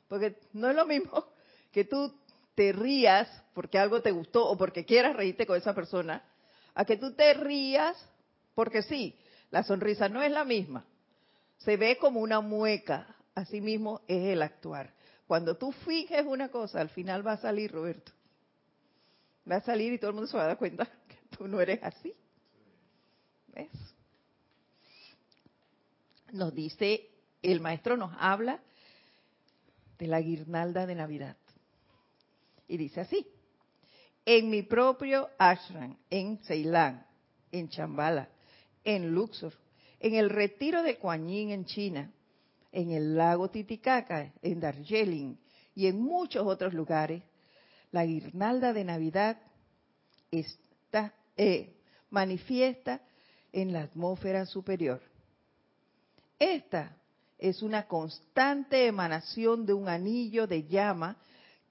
[0.08, 1.24] Porque no es lo mismo
[1.72, 2.14] que tú
[2.54, 6.22] te rías porque algo te gustó o porque quieras reírte con esa persona,
[6.74, 7.96] a que tú te rías
[8.54, 9.16] porque sí.
[9.50, 10.84] La sonrisa no es la misma.
[11.58, 13.16] Se ve como una mueca.
[13.34, 14.92] Así mismo es el actuar.
[15.28, 18.12] Cuando tú finges una cosa, al final va a salir, Roberto.
[19.48, 21.60] Va a salir y todo el mundo se va a dar cuenta que tú no
[21.60, 22.14] eres así.
[23.48, 23.68] ¿Ves?
[26.32, 27.10] Nos dice,
[27.42, 28.62] el maestro nos habla
[29.98, 31.36] de la guirnalda de Navidad.
[32.66, 33.26] Y dice así,
[34.24, 37.06] en mi propio ashram, en Ceilán,
[37.52, 38.30] en Chambala,
[38.82, 39.52] en Luxor,
[40.00, 42.10] en el retiro de Kuan en China,
[42.72, 45.36] en el lago Titicaca, en Darjeeling
[45.74, 47.22] y en muchos otros lugares,
[47.90, 49.38] la guirnalda de Navidad
[50.30, 51.76] está eh,
[52.10, 53.00] manifiesta
[53.52, 55.00] en la atmósfera superior.
[56.38, 56.96] Esta
[57.38, 61.16] es una constante emanación de un anillo de llama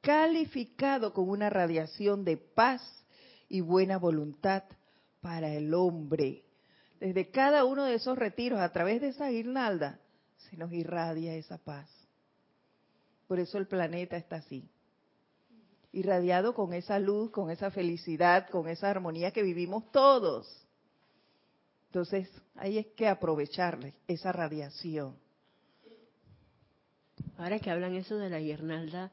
[0.01, 2.81] calificado con una radiación de paz
[3.49, 4.63] y buena voluntad
[5.21, 6.43] para el hombre
[6.99, 9.99] desde cada uno de esos retiros, a través de esa guirnalda,
[10.37, 11.89] se nos irradia esa paz.
[13.27, 14.69] Por eso el planeta está así,
[15.91, 20.47] irradiado con esa luz, con esa felicidad, con esa armonía que vivimos todos.
[21.87, 25.15] Entonces, ahí es que aprovecharle esa radiación.
[27.37, 29.11] Ahora que hablan eso de la guirnalda,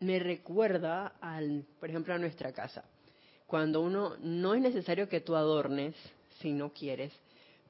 [0.00, 2.84] me recuerda al, por ejemplo, a nuestra casa
[3.46, 5.94] cuando uno no es necesario que tú adornes
[6.40, 7.12] si no quieres,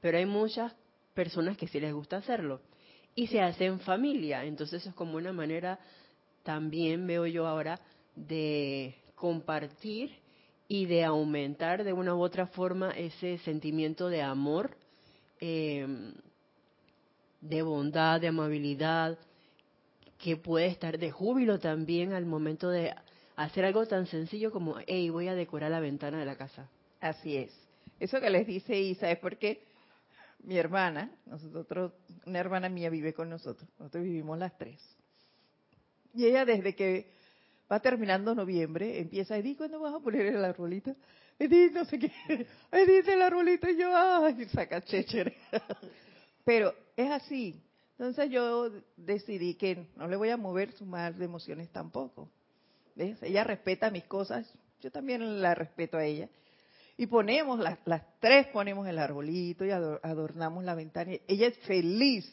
[0.00, 0.74] pero hay muchas
[1.16, 2.60] personas que sí les gusta hacerlo
[3.16, 5.80] y se hace en familia, entonces es como una manera
[6.44, 7.80] también veo yo ahora
[8.14, 10.12] de compartir
[10.68, 14.76] y de aumentar de una u otra forma ese sentimiento de amor,
[15.40, 16.12] em,
[17.40, 19.18] de bondad, de amabilidad,
[20.18, 22.94] que puede estar de júbilo también al momento de
[23.36, 26.68] hacer algo tan sencillo como, hey, voy a decorar la ventana de la casa.
[27.00, 27.52] Así es.
[27.98, 29.62] Eso que les dice Isa es porque
[30.46, 31.92] mi hermana, nosotros,
[32.24, 34.80] una hermana mía vive con nosotros, nosotros vivimos las tres.
[36.14, 37.10] Y ella desde que
[37.70, 40.94] va terminando noviembre, empieza, Edith, ¿cuándo vas a poner el arbolito?
[41.36, 42.12] Edith, no sé qué,
[42.72, 45.36] Edith, el arbolito, y yo, ay, saca chéchere.
[46.44, 47.60] Pero es así.
[47.98, 52.30] Entonces yo decidí que no le voy a mover su mal de emociones tampoco.
[52.94, 53.20] ¿Ves?
[53.22, 54.48] Ella respeta mis cosas,
[54.80, 56.28] yo también la respeto a ella.
[56.96, 61.12] Y ponemos, las, las tres ponemos el arbolito y adornamos la ventana.
[61.26, 62.26] Ella es feliz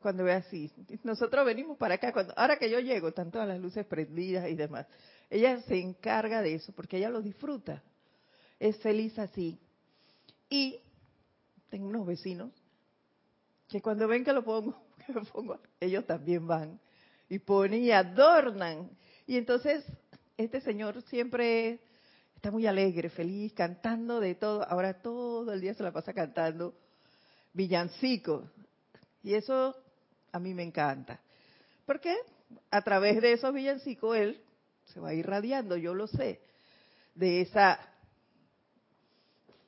[0.00, 0.70] cuando ve así.
[1.04, 4.54] Nosotros venimos para acá, cuando, ahora que yo llego, están todas las luces prendidas y
[4.54, 4.86] demás.
[5.30, 7.82] Ella se encarga de eso porque ella lo disfruta.
[8.60, 9.58] Es feliz así.
[10.50, 10.78] Y
[11.70, 12.50] tengo unos vecinos
[13.68, 16.78] que cuando ven que lo pongo, que lo pongo, ellos también van
[17.30, 18.90] y ponen y adornan.
[19.26, 19.82] Y entonces
[20.36, 21.80] este señor siempre
[22.42, 24.68] está muy alegre, feliz, cantando de todo.
[24.68, 26.74] Ahora todo el día se la pasa cantando
[27.52, 28.50] villancicos.
[29.22, 29.76] Y eso
[30.32, 31.20] a mí me encanta.
[31.86, 32.12] Porque
[32.68, 34.42] a través de esos villancicos él
[34.86, 36.40] se va irradiando, yo lo sé,
[37.14, 37.78] de esa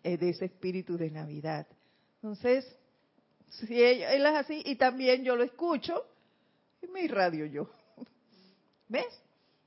[0.03, 1.69] eh, de ese espíritu de Navidad.
[2.17, 2.67] Entonces,
[3.51, 6.05] si él, él es así y también yo lo escucho
[6.83, 7.71] y me irradio yo.
[8.89, 9.23] ¿Ves?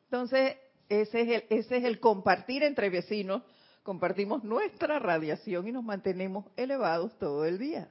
[0.07, 0.57] Entonces,
[0.89, 3.43] ese es, el, ese es el compartir entre vecinos.
[3.83, 7.89] Compartimos nuestra radiación y nos mantenemos elevados todo el día.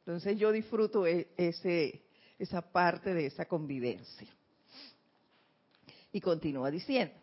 [0.00, 2.02] Entonces yo disfruto e, ese,
[2.38, 4.28] esa parte de esa convivencia.
[6.12, 7.14] Y continúa diciendo.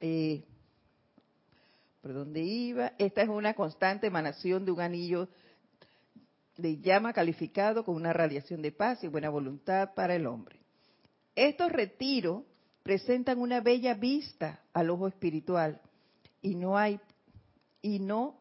[0.00, 0.44] Eh,
[2.00, 2.92] ¿Por dónde iba?
[2.98, 5.28] Esta es una constante emanación de un anillo
[6.56, 10.57] de llama calificado con una radiación de paz y buena voluntad para el hombre.
[11.38, 12.42] Estos retiros
[12.82, 15.80] presentan una bella vista al ojo espiritual
[16.42, 16.98] y no hay
[17.80, 18.40] y no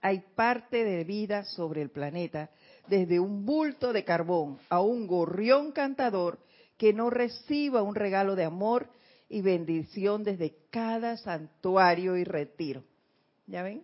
[0.00, 2.50] hay parte de vida sobre el planeta,
[2.86, 6.38] desde un bulto de carbón a un gorrión cantador
[6.76, 8.88] que no reciba un regalo de amor
[9.28, 12.84] y bendición desde cada santuario y retiro.
[13.48, 13.82] ¿Ya ven?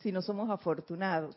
[0.00, 1.34] Si no somos afortunados.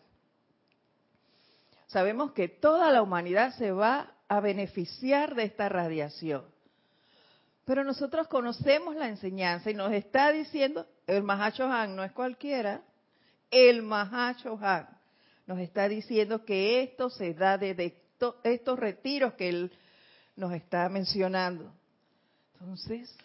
[1.88, 6.46] Sabemos que toda la humanidad se va a beneficiar de esta radiación.
[7.66, 12.82] Pero nosotros conocemos la enseñanza y nos está diciendo, el Mahacho Han no es cualquiera,
[13.52, 14.88] el Mahacho Han
[15.46, 18.02] nos está diciendo que esto se da desde
[18.44, 19.72] estos retiros que él
[20.36, 21.74] nos está mencionando.
[22.54, 23.16] Entonces,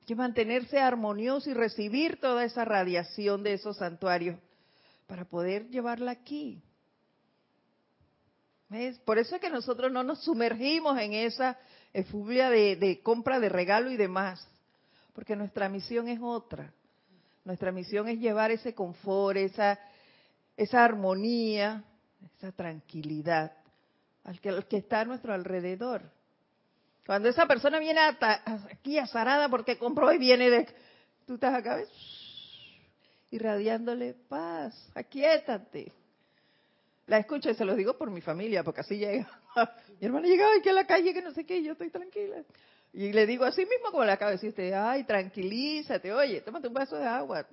[0.00, 4.38] hay que mantenerse armonioso y recibir toda esa radiación de esos santuarios
[5.06, 6.62] para poder llevarla aquí.
[9.04, 11.58] Por eso es que nosotros no nos sumergimos en esa
[11.92, 14.46] efubia de, compra de regalo y demás,
[15.12, 16.72] porque nuestra misión es otra.
[17.44, 19.80] Nuestra misión es llevar ese confort, esa,
[20.56, 21.82] esa armonía,
[22.36, 23.52] esa tranquilidad
[24.22, 26.02] al que, está a nuestro alrededor.
[27.06, 30.68] Cuando esa persona viene aquí azarada porque compró y viene de...
[31.26, 31.80] Tú estás acá,
[33.30, 35.92] irradiándole paz, aquíétate
[37.10, 39.28] la escucho y se los digo por mi familia, porque así llega.
[40.00, 42.44] mi hermana llega, ay, que a la calle, que no sé qué, yo estoy tranquila.
[42.92, 46.68] Y le digo así mismo como le acaba de decir usted, ay, tranquilízate, oye, tómate
[46.68, 47.44] un vaso de agua.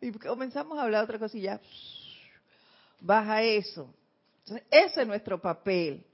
[0.00, 1.60] Y comenzamos a hablar otra cosilla.
[2.98, 3.94] Baja eso.
[4.40, 6.04] Entonces, ese es nuestro papel.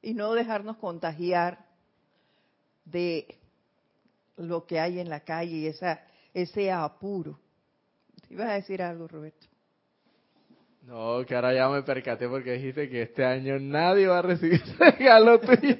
[0.00, 1.66] Y no dejarnos contagiar
[2.84, 3.26] de
[4.36, 6.00] lo que hay en la calle y esa,
[6.32, 7.40] ese apuro.
[8.30, 9.48] ¿Ibas a decir algo, Roberto?
[10.88, 14.62] No, que ahora ya me percaté porque dijiste que este año nadie va a recibir
[14.78, 15.76] regalo tuyo.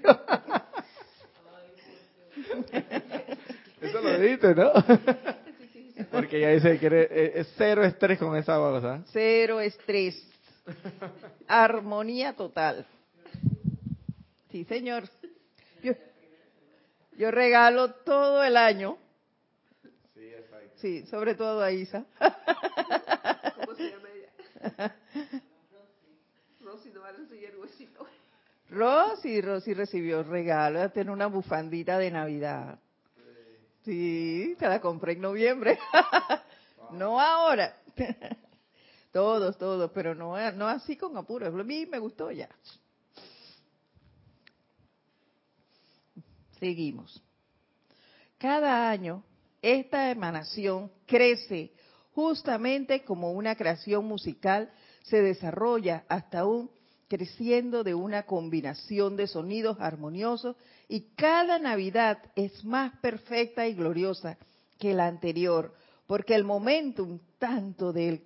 [3.81, 4.71] Eso lo dijiste, ¿no?
[6.13, 9.03] Porque ya dice que es cero estrés con esa cosa.
[9.11, 10.23] Cero estrés.
[11.47, 12.85] Armonía total.
[14.51, 15.05] Sí, señor.
[15.83, 15.95] Yo,
[17.17, 18.99] yo regalo todo el año.
[20.13, 20.71] Sí, exacto.
[20.77, 22.05] Sí, sobre todo a Isa.
[26.61, 28.07] Rosy no va a recibir huesito.
[28.71, 32.79] Rosy, Rosy recibió regalo, tener una bufandita de Navidad.
[33.85, 35.79] Sí, te la compré en noviembre.
[36.93, 37.75] no ahora.
[39.13, 41.47] todos, todos, pero no, no así con apuro.
[41.47, 42.49] A mí me gustó ya.
[46.59, 47.23] Seguimos.
[48.37, 49.25] Cada año
[49.63, 51.73] esta emanación crece
[52.19, 54.73] justamente como una creación musical
[55.05, 56.69] se desarrolla hasta un
[57.07, 60.57] creciendo de una combinación de sonidos armoniosos
[60.89, 64.37] y cada Navidad es más perfecta y gloriosa
[64.81, 65.73] que la anterior,
[66.09, 68.25] porque el momentum tanto del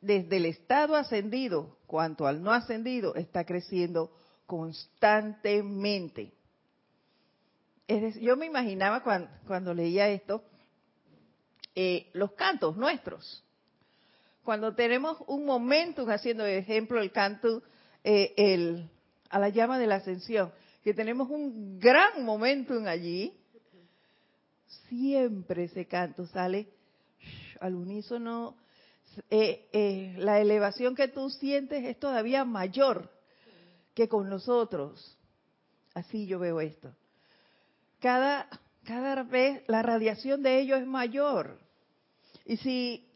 [0.00, 4.10] desde el estado ascendido cuanto al no ascendido está creciendo
[4.46, 6.32] constantemente.
[8.20, 9.04] yo me imaginaba
[9.46, 10.42] cuando, leía esto,
[11.82, 13.42] eh, los cantos nuestros.
[14.44, 17.62] Cuando tenemos un momento, haciendo ejemplo el canto
[18.04, 18.90] eh, el,
[19.30, 20.52] a la llama de la ascensión,
[20.84, 23.32] que tenemos un gran momentum allí,
[24.90, 26.68] siempre ese canto sale
[27.60, 28.56] al unísono.
[29.30, 33.10] Eh, eh, la elevación que tú sientes es todavía mayor
[33.94, 35.16] que con nosotros.
[35.94, 36.94] Así yo veo esto.
[38.00, 38.48] Cada,
[38.84, 41.69] cada vez la radiación de ellos es mayor.
[42.44, 43.08] Y si,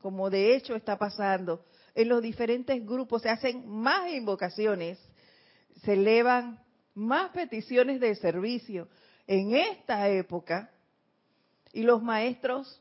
[0.00, 1.64] como de hecho está pasando,
[1.94, 4.98] en los diferentes grupos se hacen más invocaciones,
[5.82, 6.60] se elevan
[6.94, 8.88] más peticiones de servicio
[9.26, 10.70] en esta época
[11.72, 12.80] y los maestros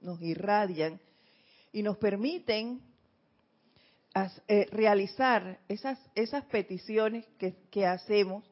[0.00, 1.00] nos irradian
[1.72, 2.80] y nos permiten
[4.48, 8.44] eh, realizar esas, esas peticiones que, que hacemos,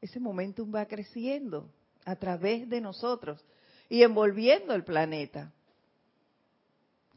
[0.00, 1.70] ese momentum va creciendo
[2.04, 3.42] a través de nosotros
[3.88, 5.52] y envolviendo el planeta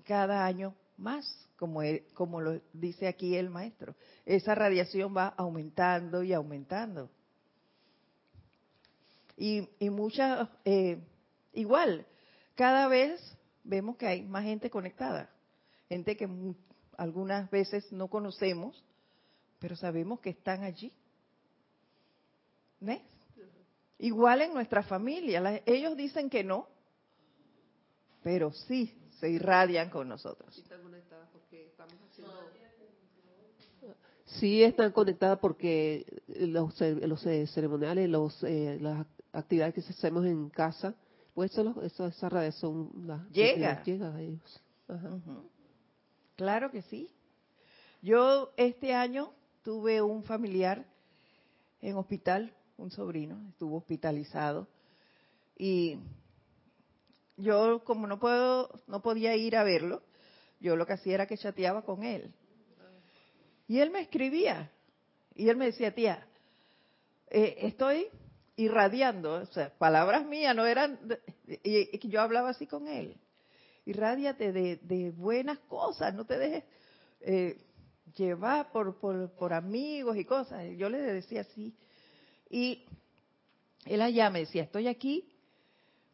[0.06, 1.82] cada año más, como,
[2.14, 3.96] como lo dice aquí el maestro.
[4.26, 7.10] Esa radiación va aumentando y aumentando.
[9.38, 11.00] Y, y muchas, eh,
[11.54, 12.06] igual,
[12.56, 13.22] cada vez
[13.64, 15.30] vemos que hay más gente conectada,
[15.88, 16.28] gente que
[16.98, 18.84] algunas veces no conocemos,
[19.60, 20.92] pero sabemos que están allí.
[22.82, 23.02] ¿Ves?
[24.00, 26.68] Igual en nuestra familia, ellos dicen que no,
[28.24, 30.56] pero sí se irradian con nosotros.
[34.26, 40.50] Sí, están conectadas porque los, los eh, ceremoniales, los, eh, las actividades que hacemos en
[40.50, 40.96] casa,
[41.34, 42.92] pues eso, eso esa radiación
[43.32, 43.84] llega.
[43.84, 44.62] llega a ellos.
[46.36, 47.12] Claro que sí.
[48.02, 49.34] Yo este año
[49.64, 50.86] tuve un familiar
[51.82, 54.68] en hospital, un sobrino, estuvo hospitalizado
[55.58, 56.00] y
[57.38, 60.02] yo como no puedo, no podía ir a verlo,
[60.60, 62.34] yo lo que hacía era que chateaba con él.
[63.68, 64.72] Y él me escribía
[65.36, 66.28] y él me decía, tía,
[67.30, 68.08] eh, estoy
[68.56, 71.00] irradiando, o sea, palabras mías no eran,
[71.64, 73.16] y, yo hablaba así con él.
[73.86, 76.64] Irradiate de, de buenas cosas, no te dejes
[77.22, 77.58] eh,
[78.16, 80.66] llevar por, por, por amigos y cosas.
[80.78, 81.76] Yo le decía así.
[82.50, 82.86] Y
[83.86, 85.30] él allá me decía, estoy aquí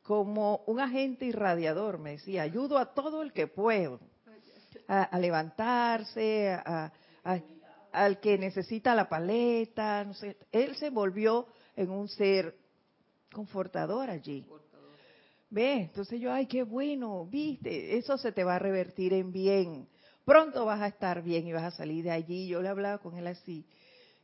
[0.03, 3.99] como un agente irradiador, me decía, ayudo a todo el que puedo
[4.88, 6.91] a, levantarse, a,
[7.91, 10.05] al que necesita la paleta.
[10.51, 12.55] Él se volvió en un ser
[13.31, 14.45] confortador allí.
[15.49, 19.88] Ve, entonces yo, ay, qué bueno, viste, eso se te va a revertir en bien.
[20.25, 22.47] Pronto vas a estar bien y vas a salir de allí.
[22.47, 23.65] Yo le hablaba con él así.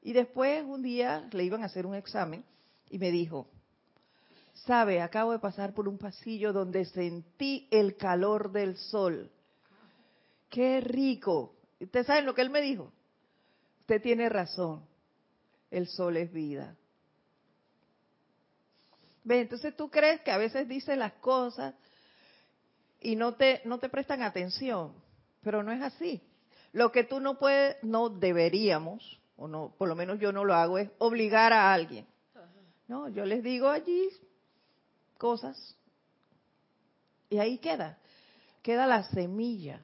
[0.02, 2.44] Y después un día le iban a hacer un examen
[2.90, 3.48] y me dijo,
[4.66, 9.32] sabe, acabo de pasar por un pasillo donde sentí el calor del sol.
[10.50, 11.56] Qué rico.
[11.80, 12.92] ¿Ustedes saben lo que él me dijo?
[13.82, 14.86] Usted tiene razón.
[15.70, 16.76] El sol es vida.
[19.24, 19.42] ¿Ve?
[19.42, 21.76] Entonces tú crees que a veces dices las cosas
[23.00, 24.94] y no te, no te prestan atención,
[25.42, 26.22] pero no es así.
[26.74, 30.54] Lo que tú no puedes, no deberíamos, o no, por lo menos yo no lo
[30.54, 32.06] hago, es obligar a alguien.
[32.88, 34.08] No, yo les digo allí
[35.18, 35.76] cosas
[37.28, 37.98] y ahí queda,
[38.62, 39.84] queda la semilla.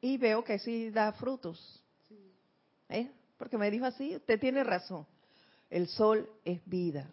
[0.00, 1.82] Y veo que sí da frutos.
[2.88, 3.12] ¿Eh?
[3.36, 5.06] Porque me dijo así, usted tiene razón,
[5.70, 7.08] el sol es vida.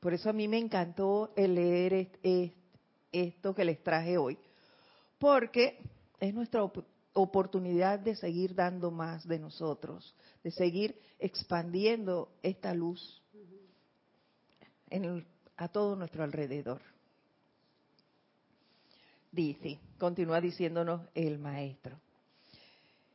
[0.00, 2.10] Por eso a mí me encantó el leer
[3.12, 4.36] esto que les traje hoy,
[5.20, 5.78] porque
[6.18, 6.64] es nuestra
[7.14, 13.22] oportunidad de seguir dando más de nosotros, de seguir expandiendo esta luz
[15.56, 16.80] a todo nuestro alrededor.
[19.30, 21.98] Dice, continúa diciéndonos el maestro.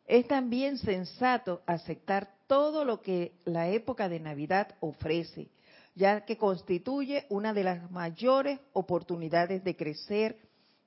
[0.08, 5.50] Es también sensato aceptar todo lo que la época de Navidad ofrece,
[5.95, 10.39] ya que constituye una de las mayores oportunidades de crecer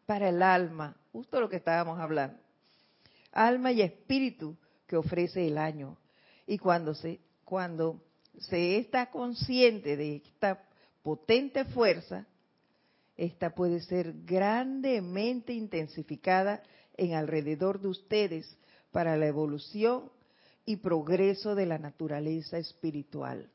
[0.06, 2.40] para el alma, justo lo que estábamos hablando,
[3.32, 4.56] alma y espíritu
[4.86, 5.96] que ofrece el año.
[6.46, 8.02] Y cuando se, cuando
[8.38, 10.64] se está consciente de esta
[11.02, 12.26] potente fuerza,
[13.16, 16.62] esta puede ser grandemente intensificada
[16.96, 18.56] en alrededor de ustedes
[18.92, 20.10] para la evolución
[20.64, 23.50] y progreso de la naturaleza espiritual.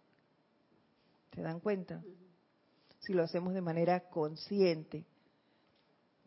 [1.33, 2.03] ¿Se dan cuenta?
[2.99, 5.05] Si lo hacemos de manera consciente,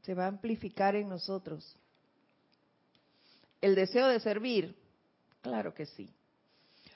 [0.02, 1.76] se va a amplificar en nosotros.
[3.60, 4.76] El deseo de servir,
[5.40, 6.10] claro que sí.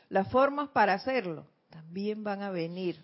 [0.09, 3.03] Las formas para hacerlo también van a venir.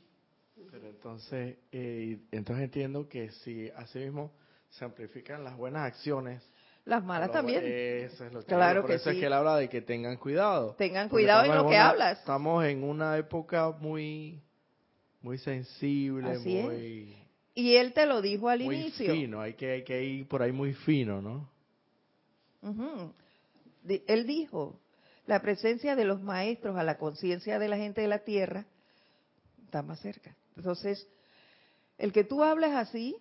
[0.70, 4.32] Pero entonces, eh, entonces entiendo que si así mismo
[4.70, 6.42] se amplifican las buenas acciones,
[6.84, 7.62] las malas también.
[7.64, 9.16] Eso es lo que claro Por que eso sí.
[9.16, 10.74] es que él habla de que tengan cuidado.
[10.78, 12.18] Tengan cuidado en lo que hablas.
[12.20, 14.40] Estamos en una época muy,
[15.20, 17.12] muy sensible, Así muy.
[17.12, 17.28] Es.
[17.54, 19.12] Y él te lo dijo al muy inicio.
[19.12, 21.50] fino, hay que, hay que ir por ahí muy fino, ¿no?
[23.86, 24.80] Él dijo,
[25.26, 28.66] la presencia de los maestros a la conciencia de la gente de la tierra
[29.64, 30.34] está más cerca.
[30.56, 31.06] Entonces,
[31.98, 33.16] el que tú hables así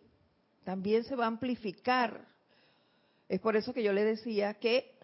[0.64, 2.28] también se va a amplificar.
[3.28, 4.98] Es por eso que yo le decía que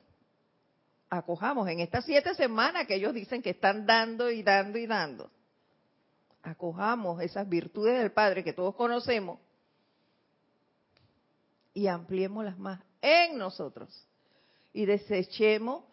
[1.10, 5.30] acojamos en estas siete semanas que ellos dicen que están dando y dando y dando.
[6.42, 9.40] Acojamos esas virtudes del Padre que todos conocemos
[11.74, 14.08] y ampliémoslas más en nosotros.
[14.74, 15.84] Y desechemos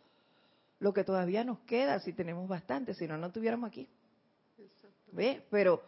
[0.79, 3.89] lo que todavía nos queda, si tenemos bastante, si no, no estuviéramos aquí.
[5.13, 5.43] ¿Ves?
[5.51, 5.83] Pero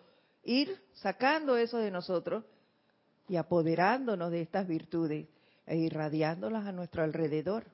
[0.45, 2.45] ir sacando eso de nosotros
[3.29, 5.27] y apoderándonos de estas virtudes
[5.67, 7.65] e irradiándolas a nuestro alrededor.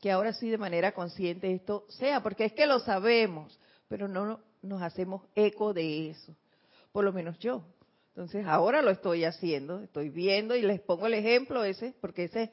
[0.00, 3.58] Que ahora sí de manera consciente esto sea, porque es que lo sabemos,
[3.88, 6.34] pero no nos hacemos eco de eso.
[6.92, 7.64] Por lo menos yo.
[8.20, 12.50] Entonces ahora lo estoy haciendo, estoy viendo y les pongo el ejemplo ese, porque ese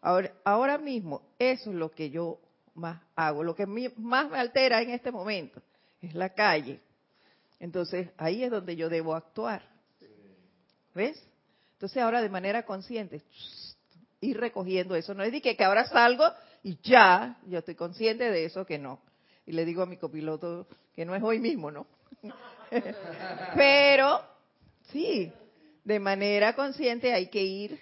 [0.00, 2.40] ahora, ahora mismo eso es lo que yo
[2.74, 5.60] más hago, lo que más me altera en este momento
[6.00, 6.80] es la calle.
[7.60, 9.68] Entonces ahí es donde yo debo actuar.
[10.94, 11.22] ¿Ves?
[11.74, 13.20] Entonces ahora de manera consciente,
[14.22, 15.12] ir recogiendo eso.
[15.12, 16.24] No es de que, que ahora salgo
[16.62, 19.02] y ya, yo estoy consciente de eso, que no.
[19.44, 21.86] Y le digo a mi copiloto que no es hoy mismo, ¿no?
[23.54, 24.33] Pero,
[24.94, 25.32] sí,
[25.82, 27.80] de manera consciente hay que ir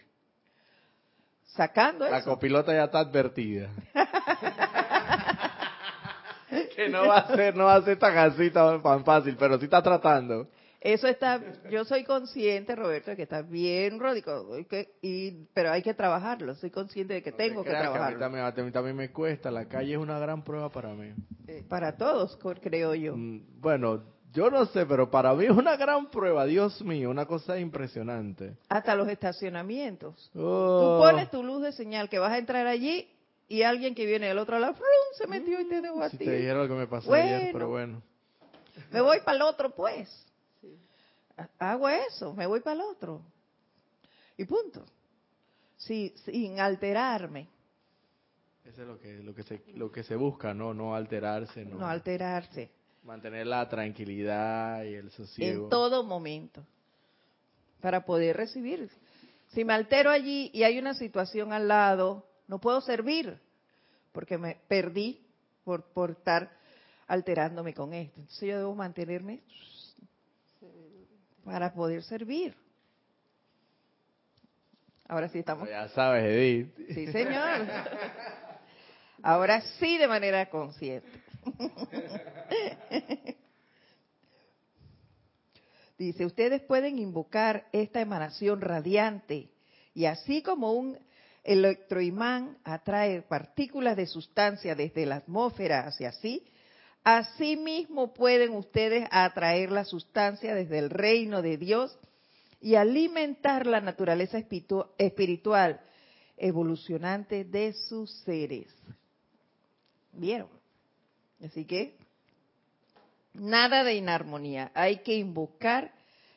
[1.44, 2.30] sacando La eso.
[2.30, 3.68] La copilota ya está advertida.
[6.74, 9.66] que no va a ser, no va a ser tan así tan fácil, pero sí
[9.66, 10.48] está tratando.
[10.80, 11.40] Eso está,
[11.70, 14.42] yo soy consciente, Roberto, de que está bien radical,
[15.00, 16.56] y, pero hay que trabajarlo.
[16.56, 18.18] Soy consciente de que tengo que trabajarlo.
[18.18, 19.52] Que a, mí también, me cuesta.
[19.52, 21.14] La calle es una gran prueba para mí.
[21.46, 23.16] Eh, para todos, creo yo.
[23.16, 24.02] Mm, bueno,
[24.32, 26.44] yo no sé, pero para mí es una gran prueba.
[26.44, 28.56] Dios mío, una cosa impresionante.
[28.68, 30.30] Hasta los estacionamientos.
[30.34, 30.98] Oh.
[30.98, 33.08] Tú pones tu luz de señal que vas a entrar allí
[33.48, 34.74] y alguien que viene del otro lado
[35.16, 36.24] se metió y te dejó a si ti.
[36.24, 38.02] te dijeron lo que me pasó ayer, pero bueno.
[38.90, 40.08] Me voy para el otro, pues
[41.58, 43.22] hago eso, me voy para el otro.
[44.36, 44.84] Y punto.
[45.76, 47.48] Sí, sin alterarme.
[48.64, 50.72] Eso es lo que, lo que, se, lo que se busca, ¿no?
[50.72, 51.64] No alterarse.
[51.64, 52.70] No, no alterarse.
[53.02, 55.64] Mantener la tranquilidad y el sosiego.
[55.64, 56.64] En todo momento.
[57.80, 58.90] Para poder recibir.
[59.48, 63.38] Si me altero allí y hay una situación al lado, no puedo servir.
[64.12, 65.20] Porque me perdí
[65.64, 66.50] por, por estar
[67.06, 68.20] alterándome con esto.
[68.20, 69.40] Entonces yo debo mantenerme
[71.44, 72.54] para poder servir.
[75.08, 75.68] Ahora sí estamos.
[75.68, 76.74] Ya sabes, Edith.
[76.94, 77.66] Sí, señor.
[79.22, 81.21] Ahora sí de manera consciente.
[85.98, 89.50] Dice, ustedes pueden invocar esta emanación radiante
[89.94, 90.98] y así como un
[91.44, 96.44] electroimán atrae partículas de sustancia desde la atmósfera hacia sí,
[97.04, 101.98] Asimismo pueden ustedes atraer la sustancia desde el reino de Dios
[102.60, 105.80] y alimentar la naturaleza espiritual
[106.36, 108.72] evolucionante de sus seres.
[110.12, 110.61] ¿Vieron?
[111.44, 111.96] Así que
[113.34, 114.70] nada de inarmonía.
[114.74, 115.92] Hay que invocar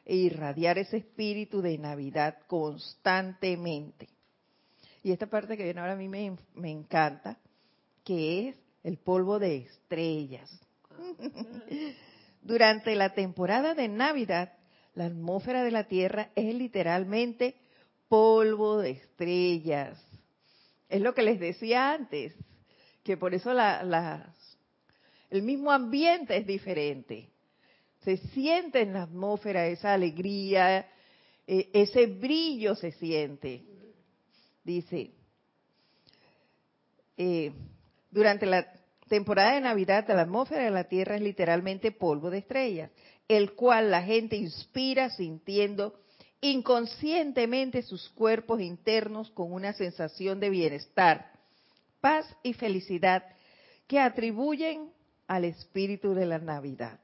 [0.06, 4.08] e irradiar ese espíritu de Navidad constantemente.
[5.04, 7.38] Y esta parte que viene ahora a mí me, me encanta,
[8.04, 10.50] que es el polvo de estrellas.
[12.42, 14.54] Durante la temporada de Navidad,
[14.94, 17.56] la atmósfera de la Tierra es literalmente
[18.08, 20.00] polvo de estrellas.
[20.90, 22.34] Es lo que les decía antes,
[23.04, 24.34] que por eso la,
[25.36, 27.30] el mismo ambiente es diferente.
[28.04, 30.88] Se siente en la atmósfera esa alegría,
[31.48, 33.64] eh, ese brillo se siente.
[34.64, 35.12] Dice,
[37.18, 37.52] eh,
[38.10, 38.66] durante la
[39.08, 42.92] temporada de Navidad, la atmósfera de la Tierra es literalmente polvo de estrellas,
[43.28, 46.00] el cual la gente inspira sintiendo
[46.42, 51.32] inconscientemente sus cuerpos internos con una sensación de bienestar,
[52.02, 53.24] paz y felicidad
[53.88, 54.92] que atribuyen
[55.28, 57.00] al espíritu de la Navidad.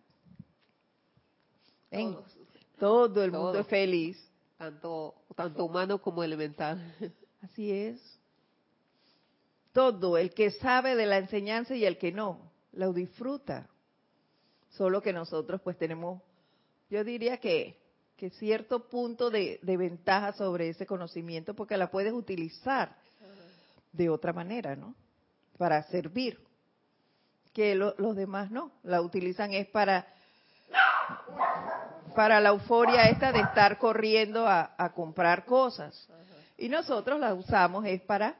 [2.79, 4.17] todo el mundo es feliz,
[4.57, 6.79] tanto, tanto humano como elemental.
[7.41, 7.99] Así es.
[9.73, 13.69] Todo, el que sabe de la enseñanza y el que no, lo disfruta.
[14.69, 16.21] Solo que nosotros pues tenemos,
[16.89, 17.77] yo diría que,
[18.15, 22.95] que cierto punto de, ventaja sobre ese conocimiento porque la puedes utilizar
[23.91, 24.95] de otra manera, ¿no?
[25.57, 26.39] Para servir.
[27.53, 30.07] Que los demás no, la utilizan es para
[32.15, 36.07] para la euforia esta de estar corriendo a, comprar cosas.
[36.57, 38.35] Y nosotros la usamos es para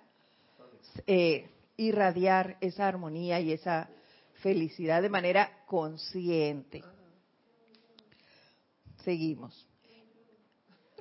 [1.08, 3.90] eh, irradiar esa armonía y esa
[4.36, 6.84] felicidad de manera consciente.
[9.04, 9.68] Seguimos.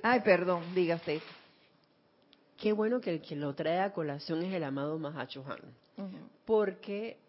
[0.01, 1.21] Ay, perdón, diga usted.
[2.57, 5.59] Qué bueno que el que lo trae a colación es el amado Mahacho Han.
[6.45, 7.19] Porque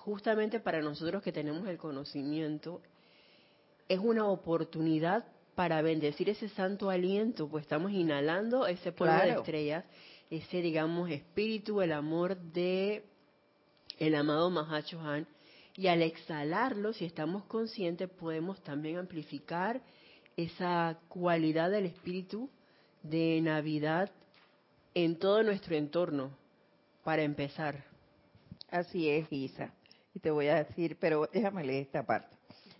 [0.00, 2.80] justamente para nosotros que tenemos el conocimiento,
[3.88, 5.24] es una oportunidad
[5.54, 9.84] para bendecir ese santo aliento, pues estamos inhalando ese polvo de estrellas,
[10.30, 13.04] ese, digamos, espíritu, el amor de
[13.98, 15.26] el amado Mahacho Han,
[15.76, 19.82] y al exhalarlo, si estamos conscientes, podemos también amplificar
[20.36, 22.48] esa cualidad del espíritu
[23.02, 24.10] de Navidad
[24.94, 26.30] en todo nuestro entorno,
[27.04, 27.84] para empezar.
[28.70, 29.74] Así es, Isa.
[30.14, 32.36] Y te voy a decir, pero déjame leer esta parte.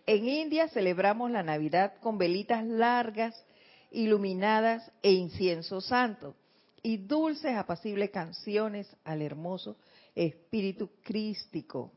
[0.07, 3.45] En India celebramos la Navidad con velitas largas,
[3.91, 6.35] iluminadas e incienso santo
[6.83, 9.76] y dulces apacibles canciones al hermoso
[10.14, 11.93] espíritu crístico.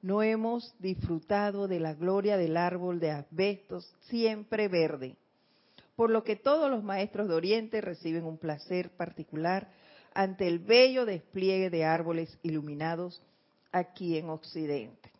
[0.00, 5.16] No hemos disfrutado de la gloria del árbol de asbestos siempre verde,
[5.96, 9.68] por lo que todos los maestros de Oriente reciben un placer particular
[10.14, 13.22] ante el bello despliegue de árboles iluminados
[13.72, 15.10] aquí en Occidente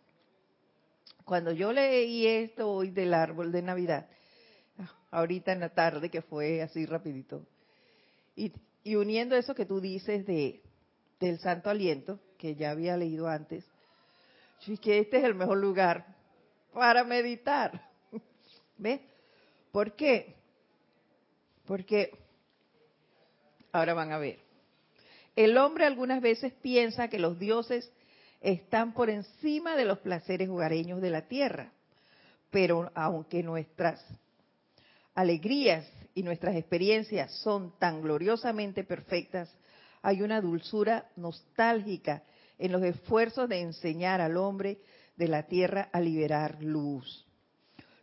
[1.28, 4.08] cuando yo leí esto hoy del árbol de Navidad,
[5.10, 7.46] ahorita en la tarde, que fue así rapidito,
[8.34, 8.50] y,
[8.96, 10.62] uniendo eso que tú dices de
[11.20, 13.62] del Santo Aliento, que ya había leído antes,
[14.60, 16.06] yo que este es el mejor lugar
[16.72, 17.90] para meditar.
[18.78, 19.00] ¿Ves?
[19.70, 20.34] ¿Por qué?
[21.66, 22.12] Porque,
[23.70, 24.38] ahora van a ver,
[25.36, 27.92] el hombre algunas veces piensa que los dioses
[28.40, 31.72] están por encima de los placeres hogareños de la tierra.
[32.50, 34.04] Pero aunque nuestras
[35.14, 39.52] alegrías y nuestras experiencias son tan gloriosamente perfectas,
[40.02, 42.22] hay una dulzura nostálgica
[42.58, 44.78] en los esfuerzos de enseñar al hombre
[45.16, 47.26] de la tierra a liberar luz,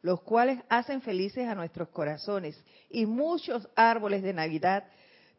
[0.02, 2.62] los cuales hacen felices a nuestros corazones.
[2.90, 4.86] Y muchos árboles de Navidad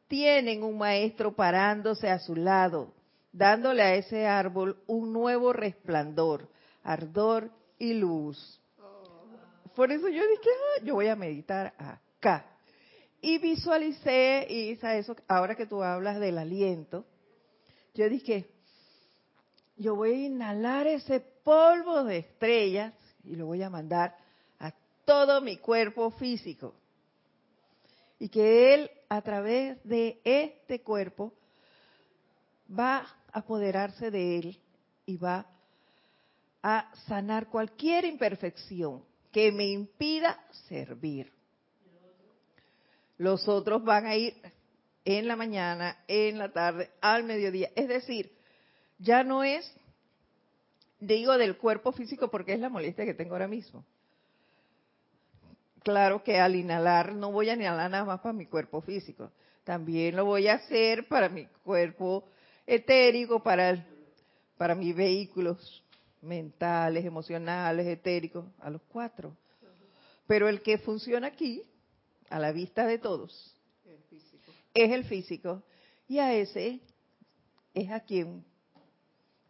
[0.09, 2.95] tienen un maestro parándose a su lado,
[3.37, 6.49] dándole a ese árbol un nuevo resplandor,
[6.83, 8.61] ardor y luz.
[9.75, 12.47] Por eso yo dije, ah, yo voy a meditar acá.
[13.21, 17.05] Y visualicé, y eso, ahora que tú hablas del aliento,
[17.95, 18.49] yo dije,
[19.77, 24.17] yo voy a inhalar ese polvo de estrellas y lo voy a mandar
[24.59, 24.73] a
[25.05, 26.75] todo mi cuerpo físico.
[28.19, 31.35] Y que él, a través de este cuerpo,
[32.67, 33.07] va
[33.37, 34.61] apoderarse de él
[35.05, 35.47] y va
[36.63, 41.31] a sanar cualquier imperfección que me impida servir.
[43.19, 44.35] Los otros van a ir
[45.05, 47.71] en la mañana, en la tarde, al mediodía.
[47.77, 48.33] Es decir,
[48.99, 49.71] ya no es,
[50.99, 53.85] digo, del cuerpo físico porque es la molestia que tengo ahora mismo.
[55.83, 59.31] Claro que al inhalar no voy a inhalar nada más para mi cuerpo físico,
[59.63, 62.25] también lo voy a hacer para mi cuerpo
[62.67, 63.87] etérico para,
[64.57, 65.85] para mis vehículos
[66.21, 69.37] mentales, emocionales, etéricos, a los cuatro.
[70.27, 71.63] Pero el que funciona aquí,
[72.29, 73.55] a la vista de todos,
[74.75, 75.63] es el físico.
[76.09, 76.81] Y a ese
[77.75, 78.45] es a quien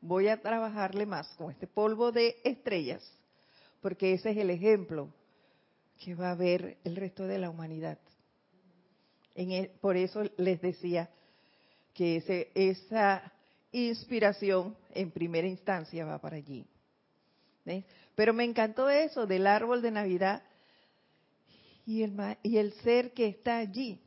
[0.01, 3.03] voy a trabajarle más con este polvo de estrellas,
[3.81, 5.13] porque ese es el ejemplo
[5.99, 7.99] que va a ver el resto de la humanidad.
[9.35, 11.11] En por eso les decía,
[11.97, 13.33] que ese, esa
[13.73, 16.67] inspiración en primera instancia va para allí.
[18.15, 20.43] Pero me encantó eso del árbol de Navidad
[21.87, 24.01] y el, y el ser que está allí,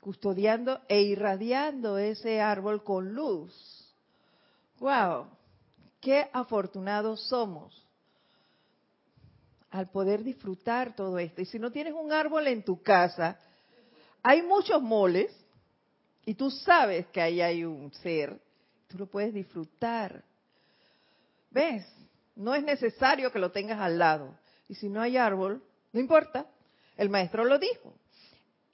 [0.00, 3.52] custodiando e irradiando ese árbol con luz.
[4.78, 5.26] ¡Wow!
[6.00, 7.84] ¡Qué afortunados somos!
[9.70, 11.42] al poder disfrutar todo esto.
[11.42, 13.38] Y si no tienes un árbol en tu casa,
[14.22, 15.30] hay muchos moles
[16.28, 18.38] y tú sabes que ahí hay un ser,
[18.86, 20.22] tú lo puedes disfrutar.
[21.50, 21.86] ¿Ves?
[22.36, 24.38] No es necesario que lo tengas al lado.
[24.68, 26.44] Y si no hay árbol, no importa.
[26.98, 27.94] El maestro lo dijo.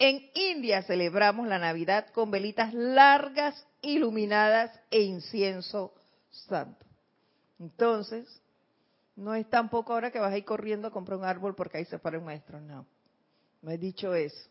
[0.01, 5.95] En India celebramos la Navidad con velitas largas, iluminadas e incienso
[6.49, 6.85] santo.
[7.61, 8.27] Entonces,
[9.15, 11.85] no es tampoco ahora que vas a ir corriendo a comprar un árbol porque ahí
[11.85, 12.85] se para un maestro, no.
[13.63, 14.51] No he dicho eso.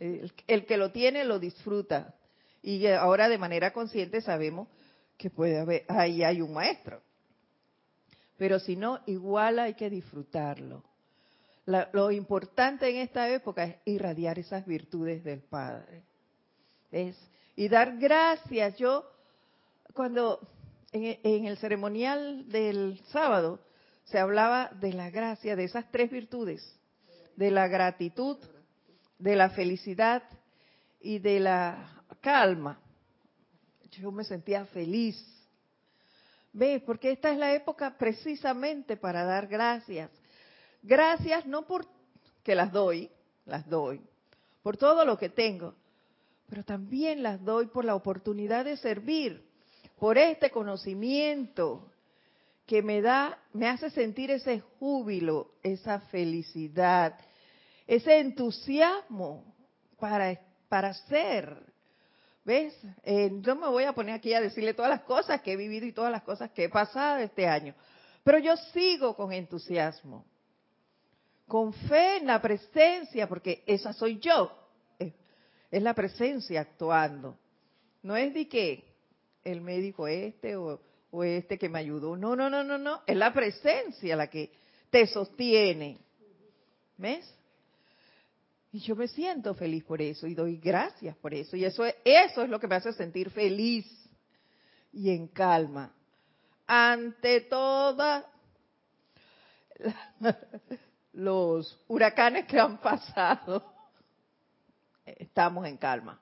[0.00, 2.14] El, el, que lo tiene lo disfruta.
[2.62, 4.66] Y ahora de manera consciente sabemos
[5.16, 7.00] que puede haber, ahí hay un maestro.
[8.40, 10.82] Pero si no, igual hay que disfrutarlo.
[11.66, 16.02] lo importante en esta época es irradiar esas virtudes del Padre.
[16.90, 17.16] ¿Ves?
[17.54, 18.78] Y dar gracias.
[18.78, 19.04] Yo,
[19.92, 20.40] cuando
[20.92, 23.60] en, el ceremonial del sábado
[24.04, 26.78] se hablaba de la gracia, de esas tres virtudes,
[27.36, 28.38] de la gratitud,
[29.20, 30.22] de la felicidad
[31.00, 32.80] y de la calma.
[33.92, 35.16] Yo me sentía feliz.
[36.52, 36.82] ¿Ves?
[36.82, 40.10] Porque esta es la época precisamente para dar gracias.
[40.82, 41.86] Gracias no por
[42.42, 43.10] que las doy,
[43.44, 44.00] las doy,
[44.62, 45.74] por todo lo que tengo,
[46.48, 49.46] pero también las doy por la oportunidad de servir,
[49.98, 51.86] por este conocimiento
[52.64, 57.18] que me da, me hace sentir ese júbilo, esa felicidad,
[57.90, 59.52] ese entusiasmo
[59.98, 61.60] para, para ser.
[62.44, 62.72] ¿Ves?
[63.02, 65.86] Eh, yo me voy a poner aquí a decirle todas las cosas que he vivido
[65.86, 67.74] y todas las cosas que he pasado este año,
[68.22, 70.24] pero yo sigo con entusiasmo,
[71.48, 74.56] con fe en la presencia, porque esa soy yo,
[74.98, 77.38] es la presencia actuando.
[78.02, 78.84] No es de que
[79.42, 80.80] el médico este o,
[81.24, 82.16] este que me ayudó.
[82.16, 83.02] No, no, no, no, no.
[83.04, 84.52] Es la presencia la que
[84.90, 85.98] te sostiene.
[86.96, 87.39] ¿Ves?
[88.72, 91.56] Y yo me siento feliz por eso y doy gracias por eso.
[91.56, 93.86] Y eso es, eso es lo que me hace sentir feliz
[94.92, 95.92] y en calma.
[96.66, 98.24] Ante todos
[101.12, 103.74] los huracanes que han pasado,
[105.04, 106.20] estamos en calma.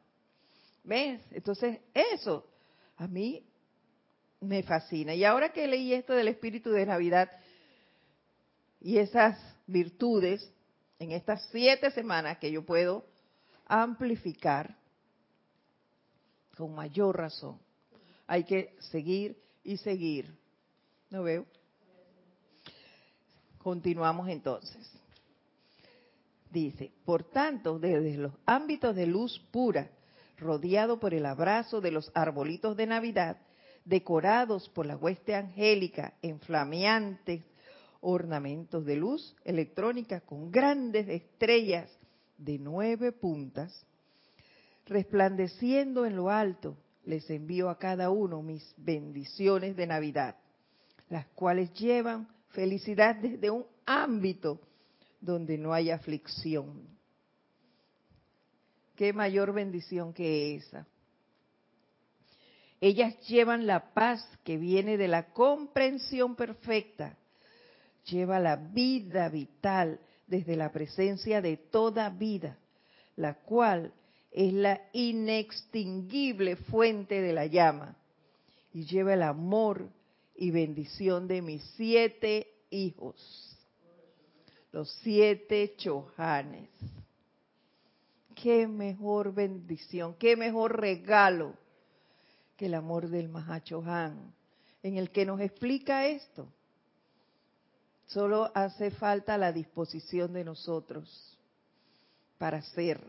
[0.85, 1.21] ¿Ves?
[1.31, 2.49] Entonces, eso
[2.97, 3.45] a mí
[4.41, 5.15] me fascina.
[5.15, 7.31] Y ahora que leí esto del espíritu de Navidad
[8.81, 10.51] y esas virtudes
[10.99, 13.05] en estas siete semanas que yo puedo
[13.67, 14.77] amplificar
[16.57, 17.59] con mayor razón,
[18.27, 20.37] hay que seguir y seguir.
[21.11, 21.47] ¿No veo?
[23.59, 24.91] Continuamos entonces.
[26.51, 29.91] Dice, por tanto, desde los ámbitos de luz pura,
[30.39, 33.37] rodeado por el abrazo de los arbolitos de Navidad,
[33.85, 37.43] decorados por la hueste angélica en flameantes
[38.01, 41.91] ornamentos de luz electrónica con grandes estrellas
[42.37, 43.85] de nueve puntas,
[44.87, 50.37] resplandeciendo en lo alto, les envío a cada uno mis bendiciones de Navidad,
[51.09, 54.61] las cuales llevan felicidad desde un ámbito
[55.21, 56.87] donde no hay aflicción.
[58.95, 60.87] Qué mayor bendición que esa.
[62.81, 67.17] Ellas llevan la paz que viene de la comprensión perfecta,
[68.11, 72.59] lleva la vida vital desde la presencia de toda vida,
[73.17, 73.93] la cual
[74.31, 77.97] es la inextinguible fuente de la llama,
[78.73, 79.89] y lleva el amor
[80.35, 83.49] y bendición de mis siete hijos
[84.73, 86.69] los siete chohanes.
[88.35, 91.55] Qué mejor bendición, qué mejor regalo
[92.57, 94.33] que el amor del Mahachohan,
[94.83, 96.53] en el que nos explica esto.
[98.09, 101.39] Solo hace falta la disposición de nosotros
[102.39, 103.01] para ser,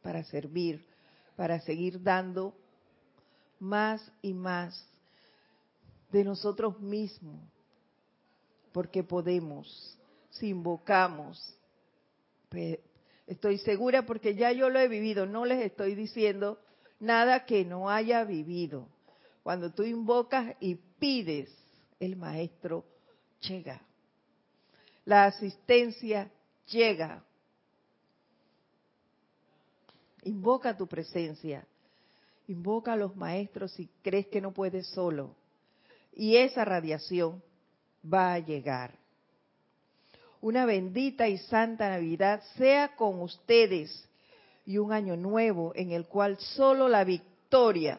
[0.00, 0.86] para servir,
[1.34, 2.54] para seguir dando
[3.58, 4.86] más y más
[6.12, 7.40] de nosotros mismos,
[8.72, 9.98] porque podemos
[10.30, 11.54] si invocamos.
[13.26, 16.60] Estoy segura porque ya yo lo he vivido, no les estoy diciendo
[17.00, 18.88] nada que no haya vivido.
[19.42, 21.50] Cuando tú invocas y pides,
[21.98, 22.84] el maestro
[23.40, 23.82] llega.
[25.06, 26.30] La asistencia
[26.66, 27.24] llega.
[30.24, 31.66] Invoca tu presencia.
[32.48, 35.34] Invoca a los maestros si crees que no puedes solo.
[36.12, 37.42] Y esa radiación
[38.04, 38.98] va a llegar
[40.46, 44.08] una bendita y santa Navidad sea con ustedes
[44.64, 47.98] y un año nuevo en el cual solo la victoria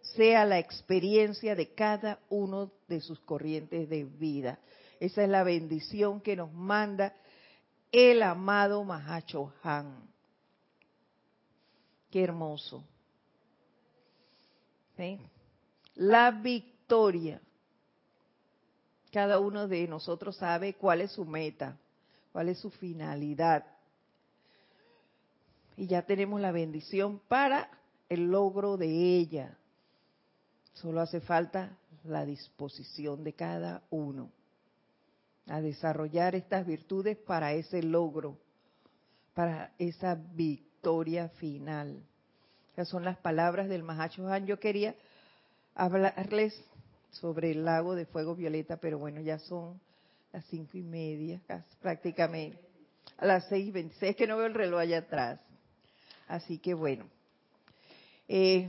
[0.00, 4.58] sea la experiencia de cada uno de sus corrientes de vida.
[5.00, 7.14] Esa es la bendición que nos manda
[7.92, 10.08] el amado Mahacho Han.
[12.10, 12.84] Qué hermoso.
[15.94, 17.40] La victoria
[19.12, 21.76] cada uno de nosotros sabe cuál es su meta,
[22.32, 23.64] cuál es su finalidad.
[25.78, 27.68] y ya tenemos la bendición para
[28.08, 29.58] el logro de ella.
[30.72, 34.30] Solo hace falta la disposición de cada uno
[35.46, 38.38] a desarrollar estas virtudes para ese logro,
[39.34, 42.02] para esa victoria final.
[42.72, 44.46] Esas son las palabras del Mahacho Han.
[44.46, 44.94] Yo quería
[45.74, 46.60] hablarles
[47.10, 49.80] sobre el lago de fuego violeta, pero bueno, ya son
[50.32, 51.40] las cinco y media,
[51.80, 52.58] prácticamente.
[53.18, 55.40] A las seis veintiséis, que no veo el reloj allá atrás.
[56.28, 57.04] Así que bueno,
[58.28, 58.68] eh,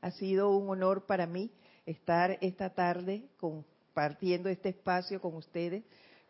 [0.00, 1.50] ha sido un honor para mí
[1.86, 3.24] estar esta tarde
[3.98, 5.82] compartiendo este espacio con ustedes,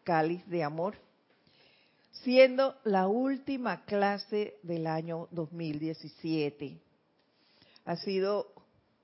[0.03, 0.97] Cáliz de Amor,
[2.23, 6.81] siendo la última clase del año 2017.
[7.85, 8.55] Ha sido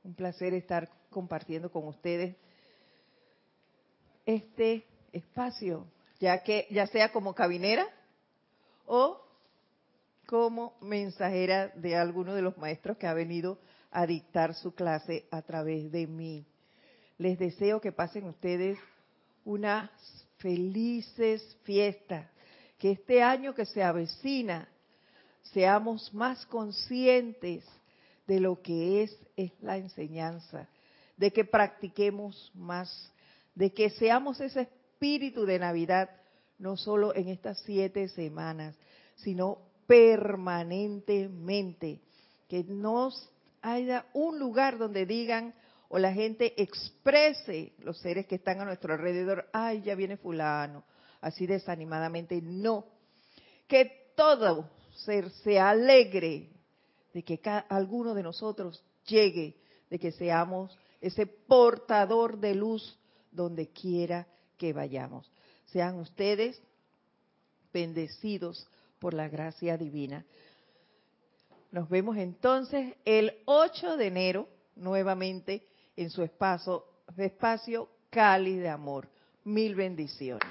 [0.03, 2.37] un placer estar compartiendo con ustedes
[4.25, 5.87] este espacio,
[6.19, 7.87] ya que ya sea como cabinera
[8.87, 9.21] o
[10.25, 13.59] como mensajera de alguno de los maestros que ha venido
[13.91, 16.47] a dictar su clase a través de mí.
[17.19, 18.77] Les deseo que pasen ustedes
[19.45, 19.91] unas
[20.39, 22.29] felices fiestas,
[22.79, 24.69] que este año que se avecina
[25.43, 27.65] seamos más conscientes
[28.27, 30.69] de lo que es, es la enseñanza,
[31.17, 33.12] de que practiquemos más,
[33.55, 36.11] de que seamos ese espíritu de Navidad,
[36.59, 38.75] no solo en estas siete semanas,
[39.17, 42.01] sino permanentemente,
[42.49, 43.31] que nos
[43.62, 45.55] haya un lugar donde digan
[45.95, 50.82] o la gente exprese los seres que están a nuestro alrededor, ay, ya viene fulano,
[51.20, 52.84] así desanimadamente, no,
[53.68, 56.51] que todo ser se alegre
[57.12, 59.57] de que alguno de nosotros llegue,
[59.88, 62.99] de que seamos ese portador de luz
[63.30, 64.26] donde quiera
[64.59, 65.30] que vayamos.
[65.66, 66.61] Sean ustedes
[67.72, 68.66] bendecidos
[68.99, 70.26] por la gracia divina.
[71.70, 76.84] Nos vemos entonces el 8 de enero nuevamente en su espacio,
[77.16, 79.09] espacio Cali de Amor.
[79.45, 80.49] Mil bendiciones.